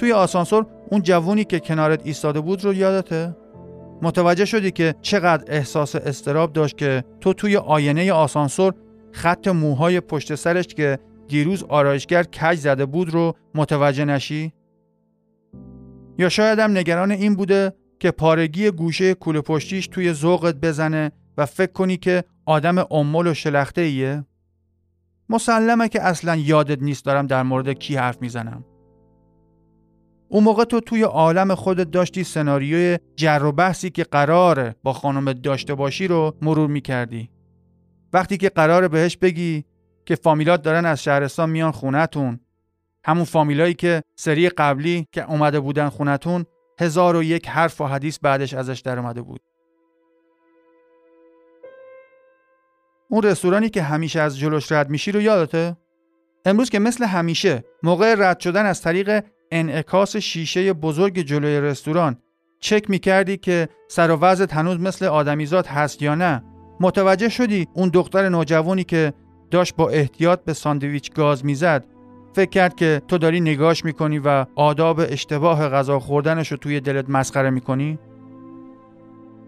توی 0.00 0.12
آسانسور 0.12 0.66
اون 0.90 1.02
جوونی 1.02 1.44
که 1.44 1.60
کنارت 1.60 2.00
ایستاده 2.04 2.40
بود 2.40 2.64
رو 2.64 2.74
یادته؟ 2.74 3.36
متوجه 4.02 4.44
شدی 4.44 4.70
که 4.70 4.94
چقدر 5.02 5.44
احساس 5.46 5.96
استراب 5.96 6.52
داشت 6.52 6.76
که 6.78 7.04
تو 7.20 7.32
توی 7.32 7.56
آینه 7.56 8.12
آسانسور 8.12 8.74
خط 9.12 9.48
موهای 9.48 10.00
پشت 10.00 10.34
سرش 10.34 10.66
که 10.66 10.98
دیروز 11.28 11.64
آرایشگر 11.68 12.22
کج 12.22 12.58
زده 12.58 12.86
بود 12.86 13.10
رو 13.10 13.34
متوجه 13.54 14.04
نشی؟ 14.04 14.52
یا 16.18 16.28
شاید 16.28 16.58
هم 16.58 16.70
نگران 16.70 17.10
این 17.10 17.34
بوده 17.34 17.72
که 17.98 18.10
پارگی 18.10 18.70
گوشه 18.70 19.14
کوله 19.14 19.40
پشتیش 19.40 19.86
توی 19.86 20.12
ذوقت 20.12 20.54
بزنه 20.54 21.12
و 21.38 21.46
فکر 21.46 21.72
کنی 21.72 21.96
که 21.96 22.24
آدم 22.46 22.84
امول 22.90 23.26
و 23.26 23.34
شلخته 23.34 23.80
ایه؟ 23.80 24.24
مسلمه 25.28 25.88
که 25.88 26.02
اصلا 26.02 26.36
یادت 26.36 26.82
نیست 26.82 27.04
دارم 27.04 27.26
در 27.26 27.42
مورد 27.42 27.72
کی 27.72 27.96
حرف 27.96 28.22
می‌زنم. 28.22 28.64
اون 30.32 30.44
موقع 30.44 30.64
تو 30.64 30.80
توی 30.80 31.02
عالم 31.02 31.54
خودت 31.54 31.90
داشتی 31.90 32.24
سناریوی 32.24 32.98
جر 33.16 33.44
و 33.44 33.52
بحثی 33.52 33.90
که 33.90 34.04
قراره 34.04 34.74
با 34.82 34.92
خانم 34.92 35.32
داشته 35.32 35.74
باشی 35.74 36.08
رو 36.08 36.36
مرور 36.42 36.68
می‌کردی. 36.68 37.30
وقتی 38.12 38.36
که 38.36 38.48
قراره 38.48 38.88
بهش 38.88 39.16
بگی 39.16 39.64
که 40.06 40.14
فامیلات 40.14 40.62
دارن 40.62 40.86
از 40.86 41.02
شهرستان 41.02 41.50
میان 41.50 41.70
خونتون 41.70 42.40
همون 43.04 43.24
فامیلایی 43.24 43.74
که 43.74 44.02
سری 44.16 44.48
قبلی 44.48 45.06
که 45.12 45.30
اومده 45.30 45.60
بودن 45.60 45.88
خونتون 45.88 46.44
هزار 46.80 47.16
و 47.16 47.22
یک 47.22 47.48
حرف 47.48 47.80
و 47.80 47.84
حدیث 47.84 48.18
بعدش 48.22 48.54
ازش 48.54 48.80
در 48.80 48.98
اومده 48.98 49.22
بود. 49.22 49.40
اون 53.08 53.22
رستورانی 53.22 53.68
که 53.68 53.82
همیشه 53.82 54.20
از 54.20 54.38
جلوش 54.38 54.72
رد 54.72 54.90
میشی 54.90 55.12
رو 55.12 55.20
یادته؟ 55.20 55.76
امروز 56.44 56.70
که 56.70 56.78
مثل 56.78 57.04
همیشه 57.04 57.64
موقع 57.82 58.14
رد 58.18 58.40
شدن 58.40 58.66
از 58.66 58.82
طریق 58.82 59.24
انعکاس 59.50 60.16
شیشه 60.16 60.72
بزرگ 60.72 61.18
جلوی 61.18 61.60
رستوران. 61.60 62.16
چک 62.60 62.90
می‌کردی 62.90 63.36
که 63.36 63.68
سر 63.88 64.10
و 64.10 64.46
هنوز 64.50 64.80
مثل 64.80 65.04
آدمیزاد 65.04 65.66
هست 65.66 66.02
یا 66.02 66.14
نه. 66.14 66.42
متوجه 66.80 67.28
شدی 67.28 67.68
اون 67.74 67.88
دختر 67.88 68.28
نوجوانی 68.28 68.84
که 68.84 69.12
داشت 69.50 69.76
با 69.76 69.88
احتیاط 69.88 70.40
به 70.44 70.52
ساندویچ 70.52 71.12
گاز 71.12 71.44
می‌زد. 71.44 71.84
فکر 72.32 72.50
کرد 72.50 72.74
که 72.74 73.02
تو 73.08 73.18
داری 73.18 73.40
نگاش 73.40 73.84
می‌کنی 73.84 74.18
و 74.18 74.46
آداب 74.56 75.00
اشتباه 75.00 75.68
غذا 75.68 76.00
خوردنش 76.00 76.48
رو 76.50 76.56
توی 76.56 76.80
دلت 76.80 77.10
مسخره 77.10 77.50
می‌کنی؟ 77.50 77.98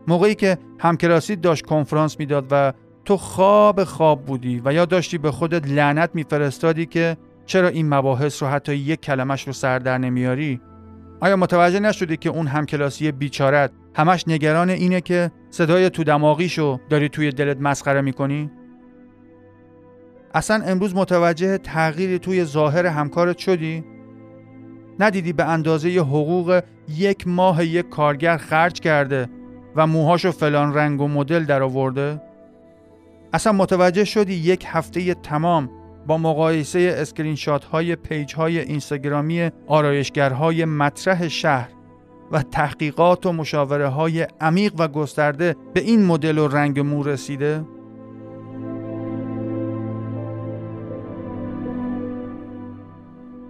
موقعی 0.08 0.34
که 0.34 0.58
همکلاسی 0.78 1.36
داشت 1.36 1.66
کنفرانس 1.66 2.18
می‌داد 2.18 2.46
و 2.50 2.72
تو 3.04 3.16
خواب 3.16 3.84
خواب 3.84 4.24
بودی 4.24 4.62
و 4.64 4.72
یا 4.72 4.84
داشتی 4.84 5.18
به 5.18 5.30
خودت 5.30 5.68
لعنت 5.68 6.10
میفرستادی 6.14 6.86
که 6.86 7.16
چرا 7.46 7.68
این 7.68 7.88
مباحث 7.88 8.42
رو 8.42 8.48
حتی 8.48 8.74
یک 8.74 9.00
کلمش 9.00 9.46
رو 9.46 9.52
سر 9.52 9.78
در 9.78 9.98
نمیاری؟ 9.98 10.60
آیا 11.20 11.36
متوجه 11.36 11.80
نشدی 11.80 12.16
که 12.16 12.28
اون 12.28 12.46
همکلاسی 12.46 13.12
بیچارت 13.12 13.70
همش 13.94 14.28
نگران 14.28 14.70
اینه 14.70 15.00
که 15.00 15.30
صدای 15.50 15.90
تو 15.90 16.04
دماغیشو 16.04 16.80
داری 16.88 17.08
توی 17.08 17.30
دلت 17.30 17.60
مسخره 17.60 18.00
می‌کنی؟ 18.00 18.50
اصلا 20.34 20.64
امروز 20.64 20.94
متوجه 20.94 21.58
تغییری 21.58 22.18
توی 22.18 22.44
ظاهر 22.44 22.86
همکارت 22.86 23.38
شدی؟ 23.38 23.84
ندیدی 25.00 25.32
به 25.32 25.44
اندازه 25.44 25.88
حقوق 25.88 26.62
یک 26.88 27.28
ماه 27.28 27.64
یک 27.66 27.88
کارگر 27.88 28.36
خرج 28.36 28.80
کرده 28.80 29.28
و 29.76 29.86
موهاشو 29.86 30.32
فلان 30.32 30.74
رنگ 30.74 31.00
و 31.00 31.08
مدل 31.08 31.44
در 31.44 31.62
آورده؟ 31.62 32.22
اصلا 33.32 33.52
متوجه 33.52 34.04
شدی 34.04 34.34
یک 34.34 34.64
هفته 34.68 35.14
تمام 35.14 35.70
با 36.06 36.18
مقایسه 36.18 36.94
اسکرین 36.98 37.34
شات 37.34 37.64
های 37.64 37.96
پیج 37.96 38.34
های 38.34 38.58
اینستاگرامی 38.58 39.50
آرایشگرهای 39.66 40.64
مطرح 40.64 41.28
شهر 41.28 41.68
و 42.32 42.42
تحقیقات 42.42 43.26
و 43.26 43.32
مشاوره 43.32 43.88
های 43.88 44.26
عمیق 44.40 44.72
و 44.78 44.88
گسترده 44.88 45.56
به 45.74 45.80
این 45.80 46.04
مدل 46.04 46.38
و 46.38 46.48
رنگ 46.48 46.80
مو 46.80 47.02
رسیده؟ 47.02 47.64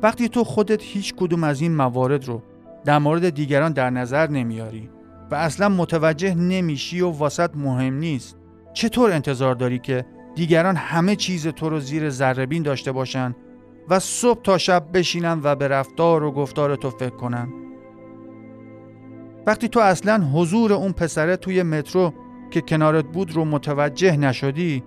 وقتی 0.02 0.28
تو 0.28 0.44
خودت 0.44 0.82
هیچ 0.82 1.14
کدوم 1.14 1.44
از 1.44 1.60
این 1.60 1.74
موارد 1.76 2.24
رو 2.24 2.42
در 2.84 2.98
مورد 2.98 3.30
دیگران 3.30 3.72
در 3.72 3.90
نظر 3.90 4.30
نمیاری 4.30 4.90
و 5.30 5.34
اصلا 5.34 5.68
متوجه 5.68 6.34
نمیشی 6.34 7.00
و 7.00 7.10
واسط 7.10 7.50
مهم 7.56 7.94
نیست 7.94 8.36
چطور 8.72 9.12
انتظار 9.12 9.54
داری 9.54 9.78
که 9.78 10.04
دیگران 10.34 10.76
همه 10.76 11.16
چیز 11.16 11.46
تو 11.46 11.68
رو 11.68 11.80
زیر 11.80 12.10
ذربین 12.10 12.62
داشته 12.62 12.92
باشن 12.92 13.34
و 13.88 13.98
صبح 13.98 14.42
تا 14.42 14.58
شب 14.58 14.84
بشینن 14.94 15.40
و 15.42 15.54
به 15.54 15.68
رفتار 15.68 16.22
و 16.22 16.32
گفتار 16.32 16.76
تو 16.76 16.90
فکر 16.90 17.16
کنن 17.16 17.48
وقتی 19.46 19.68
تو 19.68 19.80
اصلا 19.80 20.30
حضور 20.34 20.72
اون 20.72 20.92
پسره 20.92 21.36
توی 21.36 21.62
مترو 21.62 22.12
که 22.50 22.60
کنارت 22.60 23.04
بود 23.04 23.32
رو 23.32 23.44
متوجه 23.44 24.16
نشدی 24.16 24.82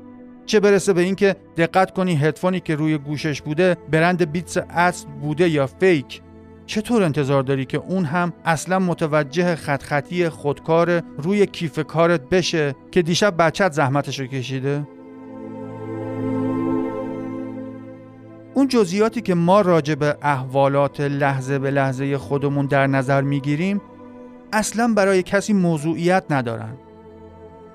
چه 0.46 0.60
برسه 0.60 0.94
به 0.94 1.02
اینکه 1.02 1.36
دقت 1.58 1.92
کنی 1.92 2.16
هدفونی 2.16 2.60
که 2.60 2.76
روی 2.76 2.98
گوشش 2.98 3.42
بوده 3.42 3.78
برند 3.92 4.32
بیتس 4.32 4.58
اصل 4.70 5.08
بوده 5.08 5.50
یا 5.50 5.68
فیک 5.68 6.22
چطور 6.66 7.04
انتظار 7.04 7.44
داری 7.44 7.66
که 7.66 7.78
اون 7.78 8.06
هم 8.06 8.34
اصلا 8.46 8.80
متوجه 8.80 9.56
خط 9.56 9.84
خطی 9.84 10.30
خودکار 10.30 11.02
روی 11.18 11.46
کیف 11.46 11.80
کارت 11.80 12.30
بشه 12.30 12.76
که 12.92 13.02
دیشب 13.02 13.36
بچت 13.38 13.72
زحمتش 13.72 14.20
رو 14.20 14.26
کشیده؟ 14.26 14.88
اون 18.56 18.68
جزئیاتی 18.68 19.22
که 19.22 19.36
ما 19.36 19.62
راجع 19.62 19.96
به 19.96 20.18
احوالات 20.22 21.02
لحظه 21.02 21.60
به 21.60 21.72
لحظه 21.72 22.18
خودمون 22.18 22.66
در 22.66 22.88
نظر 22.88 23.22
می‌گیریم 23.22 23.82
اصلا 24.54 24.94
برای 24.94 25.24
کسی 25.24 25.54
موضوعیت 25.54 26.24
ندارن 26.30 26.74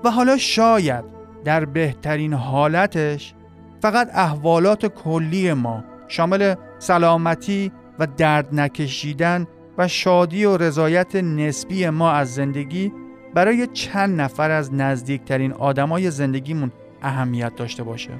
و 0.03 0.11
حالا 0.11 0.37
شاید 0.37 1.03
در 1.43 1.65
بهترین 1.65 2.33
حالتش 2.33 3.33
فقط 3.81 4.09
احوالات 4.13 4.85
کلی 4.85 5.53
ما 5.53 5.83
شامل 6.07 6.55
سلامتی 6.79 7.71
و 7.99 8.07
درد 8.17 8.55
نکشیدن 8.55 9.47
و 9.77 9.87
شادی 9.87 10.45
و 10.45 10.57
رضایت 10.57 11.15
نسبی 11.15 11.89
ما 11.89 12.11
از 12.11 12.33
زندگی 12.35 12.93
برای 13.33 13.67
چند 13.67 14.21
نفر 14.21 14.51
از 14.51 14.73
نزدیکترین 14.73 15.53
آدمای 15.53 16.11
زندگیمون 16.11 16.71
اهمیت 17.01 17.55
داشته 17.55 17.83
باشه. 17.83 18.11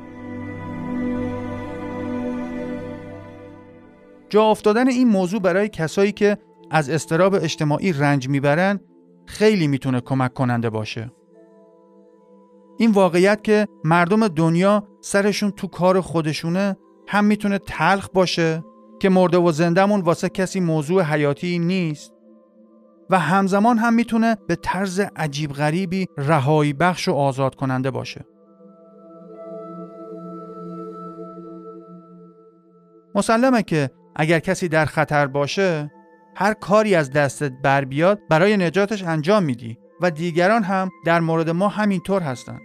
جا 4.32 4.44
افتادن 4.44 4.88
این 4.88 5.08
موضوع 5.08 5.42
برای 5.42 5.70
کسایی 5.70 6.12
که 6.12 6.38
از 6.72 6.90
استراب 6.90 7.34
اجتماعی 7.34 7.94
رنج 7.94 8.30
می‌برن 8.30 8.80
خیلی 9.26 9.68
می‌تونه 9.68 10.02
کمک 10.02 10.34
کننده 10.34 10.70
باشه. 10.70 11.12
این 12.78 12.92
واقعیت 12.92 13.44
که 13.44 13.68
مردم 13.84 14.28
دنیا 14.28 14.88
سرشون 15.02 15.52
تو 15.52 15.68
کار 15.68 16.02
خودشونه 16.02 16.78
هم 17.08 17.26
می‌تونه 17.26 17.58
تلخ 17.58 18.10
باشه 18.14 18.64
که 19.00 19.10
مرده 19.10 19.38
و 19.38 19.52
زندهمون 19.52 20.02
واسه 20.02 20.30
کسی 20.30 20.60
موضوع 20.60 21.04
حیاتی 21.04 21.60
نیست 21.60 22.14
و 23.10 23.20
همزمان 23.20 23.78
هم 23.78 23.94
می‌تونه 23.94 24.38
به 24.48 24.56
طرز 24.56 25.00
عجیب 25.16 25.52
غریبی 25.52 26.08
رهایی 26.18 26.74
بخش 26.74 27.08
و 27.08 27.14
آزاد 27.14 27.56
کننده 27.56 27.92
باشه. 27.92 28.26
مسلمه 33.16 33.64
که 33.64 33.90
اگر 34.16 34.40
کسی 34.40 34.68
در 34.68 34.86
خطر 34.86 35.28
باشه 35.28 35.92
هر 36.36 36.54
کاری 36.54 36.96
از 36.96 37.12
دستت 37.12 37.52
بر 37.52 37.86
بیاد 37.86 38.20
برای 38.30 38.58
نجاتش 38.58 39.04
انجام 39.04 39.44
میدی 39.44 39.78
و 40.02 40.12
دیگران 40.12 40.64
هم 40.64 40.90
در 41.06 41.20
مورد 41.20 41.50
ما 41.50 41.68
همینطور 41.68 42.22
هستن 42.22 42.60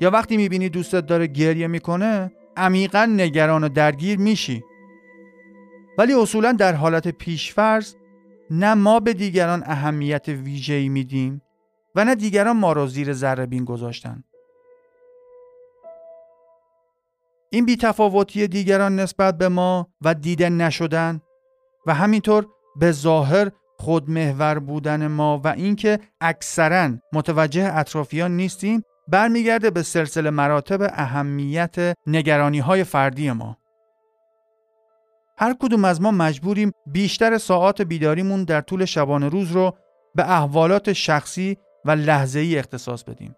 یا 0.00 0.10
وقتی 0.10 0.36
می‌بینی 0.36 0.68
دوستت 0.68 1.06
داره 1.06 1.26
گریه 1.26 1.66
می‌کنه 1.66 2.32
عمیقا 2.56 3.04
نگران 3.04 3.64
و 3.64 3.68
درگیر 3.68 4.18
میشی. 4.18 4.64
ولی 5.98 6.14
اصولا 6.14 6.52
در 6.52 6.72
حالت 6.72 7.08
پیشفرض 7.08 7.94
نه 8.50 8.74
ما 8.74 9.00
به 9.00 9.12
دیگران 9.12 9.62
اهمیت 9.66 10.28
ویژه‌ای 10.28 10.88
میدیم 10.88 11.42
و 11.94 12.04
نه 12.04 12.14
دیگران 12.14 12.56
ما 12.56 12.72
را 12.72 12.86
زیر 12.86 13.12
ذره 13.12 13.46
بین 13.46 13.64
گذاشتن. 13.64 14.24
این 17.52 17.66
بیتفاوتی 17.66 18.48
دیگران 18.48 19.00
نسبت 19.00 19.38
به 19.38 19.48
ما 19.48 19.88
و 20.00 20.14
دیده 20.14 20.48
نشدن 20.48 21.20
و 21.86 21.94
همینطور 21.94 22.46
به 22.76 22.92
ظاهر 22.92 23.50
خودمحور 23.78 24.58
بودن 24.58 25.06
ما 25.06 25.40
و 25.44 25.48
اینکه 25.48 25.98
اکثرا 26.20 26.90
متوجه 27.12 27.70
اطرافیان 27.74 28.36
نیستیم 28.36 28.82
برمیگرده 29.08 29.70
به 29.70 29.82
سلسله 29.82 30.30
مراتب 30.30 30.82
اهمیت 30.82 31.96
نگرانی 32.06 32.58
های 32.58 32.84
فردی 32.84 33.30
ما. 33.30 33.56
هر 35.38 35.54
کدوم 35.60 35.84
از 35.84 36.00
ما 36.00 36.10
مجبوریم 36.10 36.72
بیشتر 36.86 37.38
ساعات 37.38 37.82
بیداریمون 37.82 38.44
در 38.44 38.60
طول 38.60 38.84
شبانه 38.84 39.28
روز 39.28 39.52
رو 39.52 39.76
به 40.14 40.30
احوالات 40.30 40.92
شخصی 40.92 41.56
و 41.84 41.90
لحظه‌ای 41.90 42.58
اختصاص 42.58 43.04
بدیم. 43.04 43.34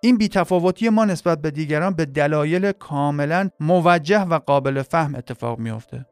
این 0.00 0.18
بیتفاوتی 0.18 0.88
ما 0.88 1.04
نسبت 1.04 1.42
به 1.42 1.50
دیگران 1.50 1.94
به 1.94 2.04
دلایل 2.04 2.72
کاملا 2.72 3.50
موجه 3.60 4.20
و 4.20 4.38
قابل 4.38 4.82
فهم 4.82 5.14
اتفاق 5.14 5.58
میافته. 5.58 6.06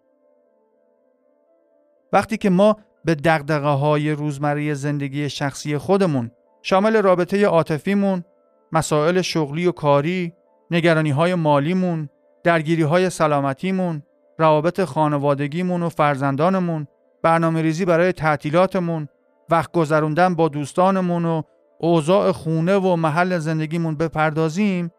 وقتی 2.12 2.36
که 2.36 2.50
ما 2.50 2.76
به 3.04 3.14
دقدقه 3.14 3.68
های 3.68 4.12
روزمره 4.12 4.74
زندگی 4.74 5.28
شخصی 5.28 5.78
خودمون 5.78 6.30
شامل 6.62 7.02
رابطه 7.02 7.46
عاطفیمون، 7.46 8.24
مسائل 8.72 9.20
شغلی 9.20 9.66
و 9.66 9.72
کاری، 9.72 10.32
نگرانی 10.70 11.10
های 11.10 11.34
مالیمون، 11.34 12.08
درگیری 12.44 12.82
های 12.82 13.10
سلامتیمون، 13.10 14.02
روابط 14.38 14.80
خانوادگیمون 14.80 15.82
و 15.82 15.88
فرزندانمون، 15.88 16.86
برنامه 17.22 17.62
ریزی 17.62 17.84
برای 17.84 18.12
تعطیلاتمون، 18.12 19.08
وقت 19.50 19.72
گذروندن 19.72 20.34
با 20.34 20.48
دوستانمون 20.48 21.24
و 21.24 21.42
اوضاع 21.80 22.32
خونه 22.32 22.76
و 22.76 22.96
محل 22.96 23.38
زندگیمون 23.38 23.96
بپردازیم 23.96 24.90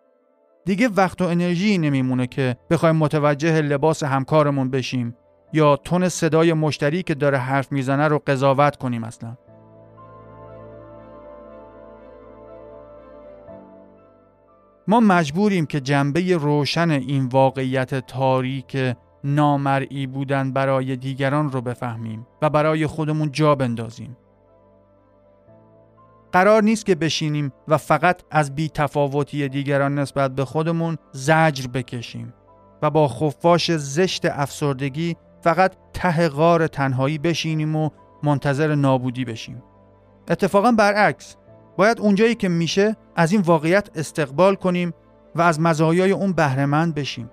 دیگه 0.65 0.87
وقت 0.87 1.21
و 1.21 1.25
انرژی 1.25 1.77
نمیمونه 1.77 2.27
که 2.27 2.57
بخوایم 2.69 2.95
متوجه 2.95 3.61
لباس 3.61 4.03
همکارمون 4.03 4.69
بشیم 4.69 5.15
یا 5.53 5.75
تون 5.75 6.09
صدای 6.09 6.53
مشتری 6.53 7.03
که 7.03 7.15
داره 7.15 7.37
حرف 7.37 7.71
می‌زنه 7.71 8.07
رو 8.07 8.19
قضاوت 8.27 8.75
کنیم 8.75 9.03
اصلا 9.03 9.37
ما 14.87 14.99
مجبوریم 14.99 15.65
که 15.65 15.79
جنبه 15.79 16.37
روشن 16.37 16.89
این 16.89 17.25
واقعیت 17.25 18.07
تاریک 18.07 18.95
نامرئی 19.23 20.07
بودن 20.07 20.53
برای 20.53 20.95
دیگران 20.95 21.51
رو 21.51 21.61
بفهمیم 21.61 22.27
و 22.41 22.49
برای 22.49 22.87
خودمون 22.87 23.31
جا 23.31 23.55
بندازیم. 23.55 24.17
قرار 26.31 26.63
نیست 26.63 26.85
که 26.85 26.95
بشینیم 26.95 27.51
و 27.67 27.77
فقط 27.77 28.21
از 28.31 28.55
بی 28.55 28.69
تفاوتی 28.69 29.49
دیگران 29.49 29.99
نسبت 29.99 30.31
به 30.31 30.45
خودمون 30.45 30.97
زجر 31.11 31.67
بکشیم 31.67 32.33
و 32.81 32.89
با 32.89 33.07
خفاش 33.07 33.71
زشت 33.71 34.25
افسردگی 34.25 35.15
فقط 35.41 35.71
ته 35.93 36.29
غار 36.29 36.67
تنهایی 36.67 37.17
بشینیم 37.17 37.75
و 37.75 37.89
منتظر 38.23 38.75
نابودی 38.75 39.25
بشیم. 39.25 39.63
اتفاقا 40.29 40.71
برعکس 40.71 41.35
باید 41.77 41.99
اونجایی 41.99 42.35
که 42.35 42.49
میشه 42.49 42.95
از 43.15 43.31
این 43.31 43.41
واقعیت 43.41 43.89
استقبال 43.95 44.55
کنیم 44.55 44.93
و 45.35 45.41
از 45.41 45.59
مزایای 45.59 46.11
اون 46.11 46.33
بهرهمند 46.33 46.95
بشیم. 46.95 47.31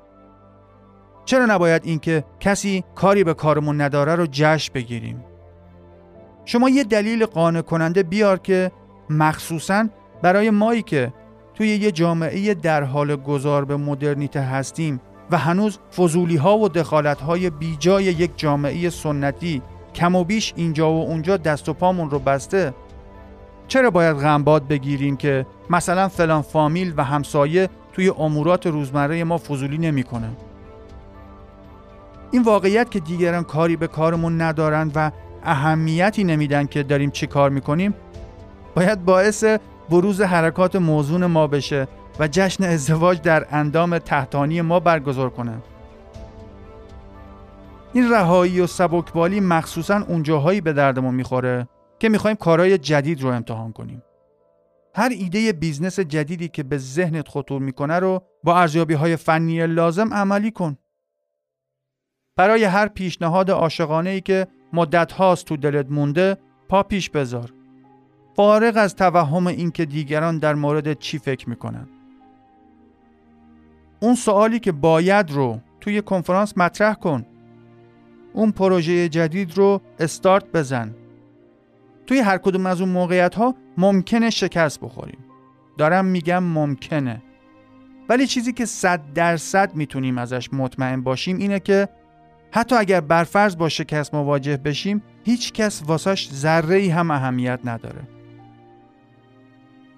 چرا 1.25 1.47
نباید 1.47 1.85
اینکه 1.85 2.25
کسی 2.41 2.85
کاری 2.95 3.25
به 3.25 3.35
کارمون 3.35 3.81
نداره 3.81 4.15
رو 4.15 4.27
جشن 4.31 4.73
بگیریم؟ 4.73 5.25
شما 6.45 6.69
یه 6.69 6.85
دلیل 6.85 7.27
قانع 7.27 7.61
کننده 7.61 8.03
بیار 8.03 8.39
که 8.39 8.73
مخصوصا 9.11 9.89
برای 10.23 10.51
مایی 10.51 10.83
که 10.83 11.13
توی 11.55 11.69
یه 11.69 11.93
جامعه 11.93 12.55
در 12.55 12.83
حال 12.83 13.17
گذار 13.17 13.65
به 13.65 13.77
مدرنیته 13.77 14.41
هستیم 14.41 15.01
و 15.31 15.39
هنوز 15.39 15.79
فضولی 15.97 16.37
ها 16.37 16.59
و 16.59 16.69
دخالت 16.69 17.21
های 17.21 17.51
بیجای 17.51 18.05
یک 18.05 18.31
جامعه 18.37 18.91
سنتی 18.91 19.63
کم 19.95 20.15
و 20.15 20.25
بیش 20.25 20.53
اینجا 20.57 20.93
و 20.93 21.03
اونجا 21.03 21.37
دست 21.37 21.69
و 21.69 21.73
پامون 21.73 22.11
رو 22.11 22.19
بسته 22.19 22.75
چرا 23.69 23.91
باید 23.91 24.17
غمباد 24.17 24.69
بگیریم 24.69 25.17
که 25.17 25.47
مثلا 25.71 26.09
فلان 26.09 26.43
فامیل 26.43 26.95
و 26.97 27.05
همسایه 27.05 27.69
توی 27.93 28.09
امورات 28.09 28.67
روزمره 28.67 29.25
ما 29.25 29.39
فضولی 29.39 29.79
نمی‌کنه 29.79 30.29
این 32.31 32.43
واقعیت 32.43 32.91
که 32.91 33.01
دیگران 33.01 33.45
کاری 33.45 33.77
به 33.77 33.87
کارمون 33.87 34.41
ندارند 34.41 34.93
و 34.95 35.11
اهمیتی 35.45 36.25
نمیدن 36.25 36.67
که 36.67 36.83
داریم 36.83 37.11
چی 37.11 37.27
کار 37.27 37.51
می‌کنیم 37.51 37.95
باید 38.77 39.05
باعث 39.05 39.45
بروز 39.91 40.21
حرکات 40.21 40.77
موزون 40.77 41.27
ما 41.27 41.47
بشه 41.47 41.89
و 42.19 42.29
جشن 42.29 42.65
ازدواج 42.65 43.21
در 43.21 43.47
اندام 43.51 43.99
تحتانی 43.99 44.61
ما 44.61 44.81
برگزار 44.81 45.31
کنه 45.31 45.59
این 47.93 48.11
رهایی 48.11 48.61
و 48.61 48.67
سبکبالی 48.67 49.41
مخصوصا 49.41 50.05
اونجاهایی 50.09 50.61
به 50.61 50.73
دردمون 50.73 51.15
می‌خوره 51.15 51.69
که 51.99 52.09
می‌خوایم 52.09 52.37
کارهای 52.37 52.79
جدید 52.79 53.23
رو 53.23 53.29
امتحان 53.29 53.73
کنیم. 53.73 54.03
هر 54.95 55.09
ایده 55.09 55.53
business 55.53 56.01
جدیدی 56.01 56.49
که 56.49 56.63
به 56.63 56.79
ذهنت 56.79 57.29
خطور 57.29 57.63
می‌کنه 57.63 57.99
رو 57.99 58.23
با 58.45 58.59
ارزیابی 58.59 58.95
های 58.95 59.17
فنی 59.17 59.67
لازم 59.67 60.15
عملی 60.15 60.51
کن. 60.51 60.77
برای 62.37 62.65
هر 62.65 62.89
پیشنهاد 62.89 63.51
عاشقانه 63.51 64.11
ای 64.11 64.21
که 64.21 64.47
مدت 64.73 65.13
هاست 65.13 65.45
تو 65.45 65.57
دلت 65.57 65.87
مونده 65.91 66.37
پا 66.69 66.83
پیش 66.83 67.11
بذار. 67.11 67.56
فارغ 68.37 68.77
از 68.77 68.97
توهم 68.97 69.47
اینکه 69.47 69.85
دیگران 69.85 70.39
در 70.39 70.55
مورد 70.55 70.99
چی 70.99 71.19
فکر 71.19 71.49
می‌کنن. 71.49 71.89
اون 74.01 74.15
سوالی 74.15 74.59
که 74.59 74.73
باید 74.73 75.31
رو 75.31 75.61
توی 75.81 76.03
کنفرانس 76.03 76.59
مطرح 76.59 76.95
کن. 76.95 77.27
اون 78.33 78.51
پروژه 78.51 79.09
جدید 79.09 79.59
رو 79.59 79.81
استارت 80.01 80.53
بزن 80.53 80.95
توی 82.07 82.19
هر 82.19 82.39
کدوم 82.39 82.67
از 82.67 82.81
اون 82.81 82.91
موقعیت 82.91 83.35
ها 83.35 83.55
ممکنه 83.79 84.31
شکست 84.31 84.81
بخوریم 84.81 85.19
دارم 85.79 86.05
میگم 86.05 86.45
ممکنه 86.45 87.23
ولی 88.09 88.27
چیزی 88.27 88.53
که 88.53 88.65
صد 88.65 89.13
درصد 89.15 89.75
می‌تونیم 89.75 90.19
ازش 90.19 90.53
مطمئن 90.53 91.03
باشیم 91.03 91.39
اینه 91.39 91.61
که 91.61 91.89
حتی 92.51 92.75
اگر 92.75 93.01
برفرض 93.01 93.57
با 93.57 93.69
شکست 93.69 94.15
مواجه 94.15 94.57
بشیم 94.57 95.03
هیچ 95.25 95.53
کس 95.53 95.83
واساش 95.87 96.29
ذره 96.33 96.77
ای 96.77 96.89
هم 96.89 97.11
اهمیت 97.11 97.61
نداره 97.65 98.16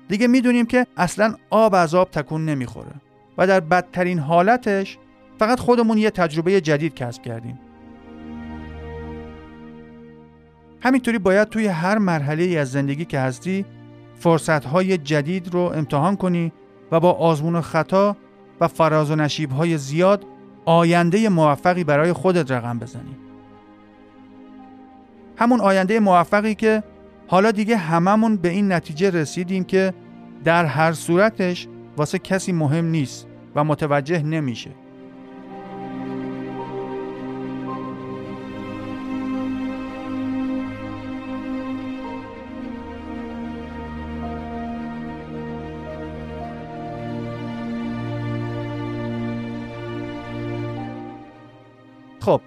دیگه 0.08 0.26
می‌دونیم 0.26 0.66
که 0.66 0.86
اصلا 0.96 1.34
آب 1.50 1.74
از 1.74 1.94
آب 1.94 2.10
تکون 2.10 2.44
نمی‌خوره 2.44 2.92
و 3.38 3.46
در 3.46 3.60
بدترین 3.60 4.18
حالتش 4.18 4.98
فقط 5.38 5.60
خودمون 5.60 5.98
یه 5.98 6.10
تجربه 6.10 6.60
جدید 6.60 6.94
کسب 6.94 7.22
کردیم 7.22 7.58
همینطوری 10.80 11.18
باید 11.18 11.48
توی 11.48 11.66
هر 11.66 11.98
مرحله 11.98 12.42
ای 12.42 12.58
از 12.58 12.72
زندگی 12.72 13.04
که 13.04 13.20
هستی 13.20 13.64
فرصتهای 14.18 14.98
جدید 14.98 15.54
رو 15.54 15.60
امتحان 15.60 16.16
کنی 16.16 16.52
و 16.92 17.00
با 17.00 17.12
آزمون 17.12 17.54
و 17.54 17.60
خطا 17.60 18.16
و 18.60 18.68
فراز 18.68 19.10
و 19.10 19.16
نشیب 19.16 19.50
های 19.50 19.78
زیاد 19.78 20.24
آینده 20.64 21.28
موفقی 21.28 21.84
برای 21.84 22.12
خودت 22.12 22.50
رقم 22.50 22.78
بزنی. 22.78 23.16
همون 25.36 25.60
آینده 25.60 26.00
موفقی 26.00 26.54
که 26.54 26.82
حالا 27.30 27.50
دیگه 27.50 27.76
هممون 27.76 28.36
به 28.36 28.48
این 28.48 28.72
نتیجه 28.72 29.10
رسیدیم 29.10 29.64
که 29.64 29.94
در 30.44 30.64
هر 30.64 30.92
صورتش 30.92 31.68
واسه 31.96 32.18
کسی 32.18 32.52
مهم 32.52 32.84
نیست 32.84 33.26
و 33.54 33.64
متوجه 33.64 34.22
نمیشه. 34.22 34.70
خب 52.20 52.40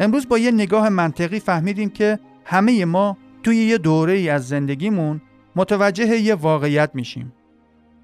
امروز 0.00 0.28
با 0.28 0.38
یه 0.38 0.50
نگاه 0.50 0.88
منطقی 0.88 1.40
فهمیدیم 1.40 1.90
که 1.90 2.18
همه 2.44 2.84
ما 2.84 3.16
توی 3.42 3.56
یه 3.56 3.78
دوره 3.78 4.12
ای 4.12 4.28
از 4.28 4.48
زندگیمون 4.48 5.20
متوجه 5.56 6.16
یه 6.16 6.34
واقعیت 6.34 6.90
میشیم. 6.94 7.32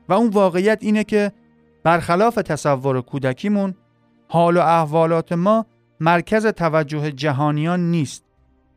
و 0.08 0.12
اون 0.12 0.30
واقعیت 0.30 0.78
اینه 0.80 1.04
که 1.04 1.32
برخلاف 1.82 2.34
تصور 2.34 3.00
کودکیمون 3.00 3.74
حال 4.28 4.56
و 4.56 4.60
احوالات 4.60 5.32
ما 5.32 5.66
مرکز 6.00 6.46
توجه 6.46 7.12
جهانیان 7.12 7.90
نیست. 7.90 8.24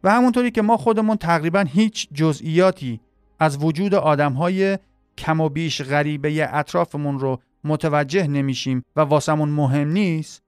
و 0.03 0.11
همونطوری 0.11 0.51
که 0.51 0.61
ما 0.61 0.77
خودمون 0.77 1.17
تقریبا 1.17 1.59
هیچ 1.59 2.07
جزئیاتی 2.13 2.99
از 3.39 3.63
وجود 3.63 3.95
آدمهای 3.95 4.77
کم 5.17 5.41
و 5.41 5.49
بیش 5.49 5.81
غریبه 5.81 6.49
اطرافمون 6.57 7.19
رو 7.19 7.39
متوجه 7.63 8.27
نمیشیم 8.27 8.85
و 8.95 9.01
واسمون 9.01 9.49
مهم 9.49 9.87
نیست 9.87 10.43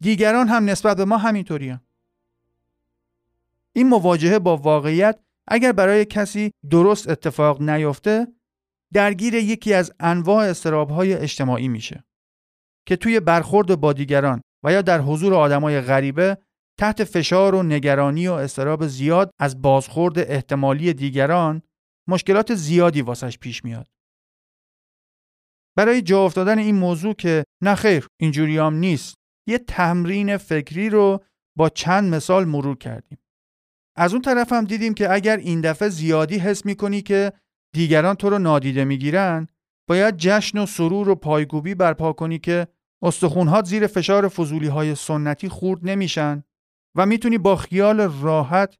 دیگران 0.00 0.48
هم 0.48 0.70
نسبت 0.70 0.96
به 0.96 1.04
ما 1.04 1.18
همینطوری 1.18 1.78
این 3.72 3.88
مواجهه 3.88 4.38
با 4.38 4.56
واقعیت 4.56 5.18
اگر 5.50 5.72
برای 5.72 6.04
کسی 6.04 6.50
درست 6.70 7.08
اتفاق 7.08 7.62
نیفته 7.62 8.26
درگیر 8.92 9.34
یکی 9.34 9.74
از 9.74 9.92
انواع 10.00 10.44
استرابهای 10.44 11.14
اجتماعی 11.14 11.68
میشه 11.68 12.04
که 12.88 12.96
توی 12.96 13.20
برخورد 13.20 13.80
با 13.80 13.92
دیگران 13.92 14.40
و 14.64 14.72
یا 14.72 14.82
در 14.82 15.00
حضور 15.00 15.34
آدمای 15.34 15.80
غریبه 15.80 16.38
تحت 16.78 17.04
فشار 17.04 17.54
و 17.54 17.62
نگرانی 17.62 18.28
و 18.28 18.32
استراب 18.32 18.86
زیاد 18.86 19.30
از 19.40 19.62
بازخورد 19.62 20.18
احتمالی 20.18 20.92
دیگران 20.92 21.62
مشکلات 22.08 22.54
زیادی 22.54 23.02
واسش 23.02 23.38
پیش 23.38 23.64
میاد. 23.64 23.86
برای 25.76 26.02
جا 26.02 26.24
افتادن 26.24 26.58
این 26.58 26.74
موضوع 26.74 27.14
که 27.14 27.44
نخیر 27.62 28.06
اینجوریام 28.20 28.74
نیست 28.74 29.14
یه 29.48 29.58
تمرین 29.58 30.36
فکری 30.36 30.90
رو 30.90 31.24
با 31.58 31.68
چند 31.68 32.14
مثال 32.14 32.44
مرور 32.44 32.78
کردیم. 32.78 33.18
از 33.96 34.12
اون 34.12 34.22
طرف 34.22 34.52
هم 34.52 34.64
دیدیم 34.64 34.94
که 34.94 35.12
اگر 35.12 35.36
این 35.36 35.60
دفعه 35.60 35.88
زیادی 35.88 36.38
حس 36.38 36.66
می‌کنی 36.66 37.02
که 37.02 37.32
دیگران 37.74 38.14
تو 38.14 38.30
رو 38.30 38.38
نادیده 38.38 38.84
می‌گیرن 38.84 39.46
باید 39.88 40.16
جشن 40.16 40.58
و 40.58 40.66
سرور 40.66 41.08
و 41.08 41.14
پایگوبی 41.14 41.74
برپا 41.74 42.12
کنی 42.12 42.38
که 42.38 42.66
استخونهات 43.02 43.64
زیر 43.64 43.86
فشار 43.86 44.28
فضولی 44.28 44.68
های 44.68 44.94
سنتی 44.94 45.48
خورد 45.48 45.80
نمیشن 45.82 46.42
و 46.96 47.06
می‌تونی 47.06 47.38
با 47.38 47.56
خیال 47.56 48.00
راحت 48.00 48.74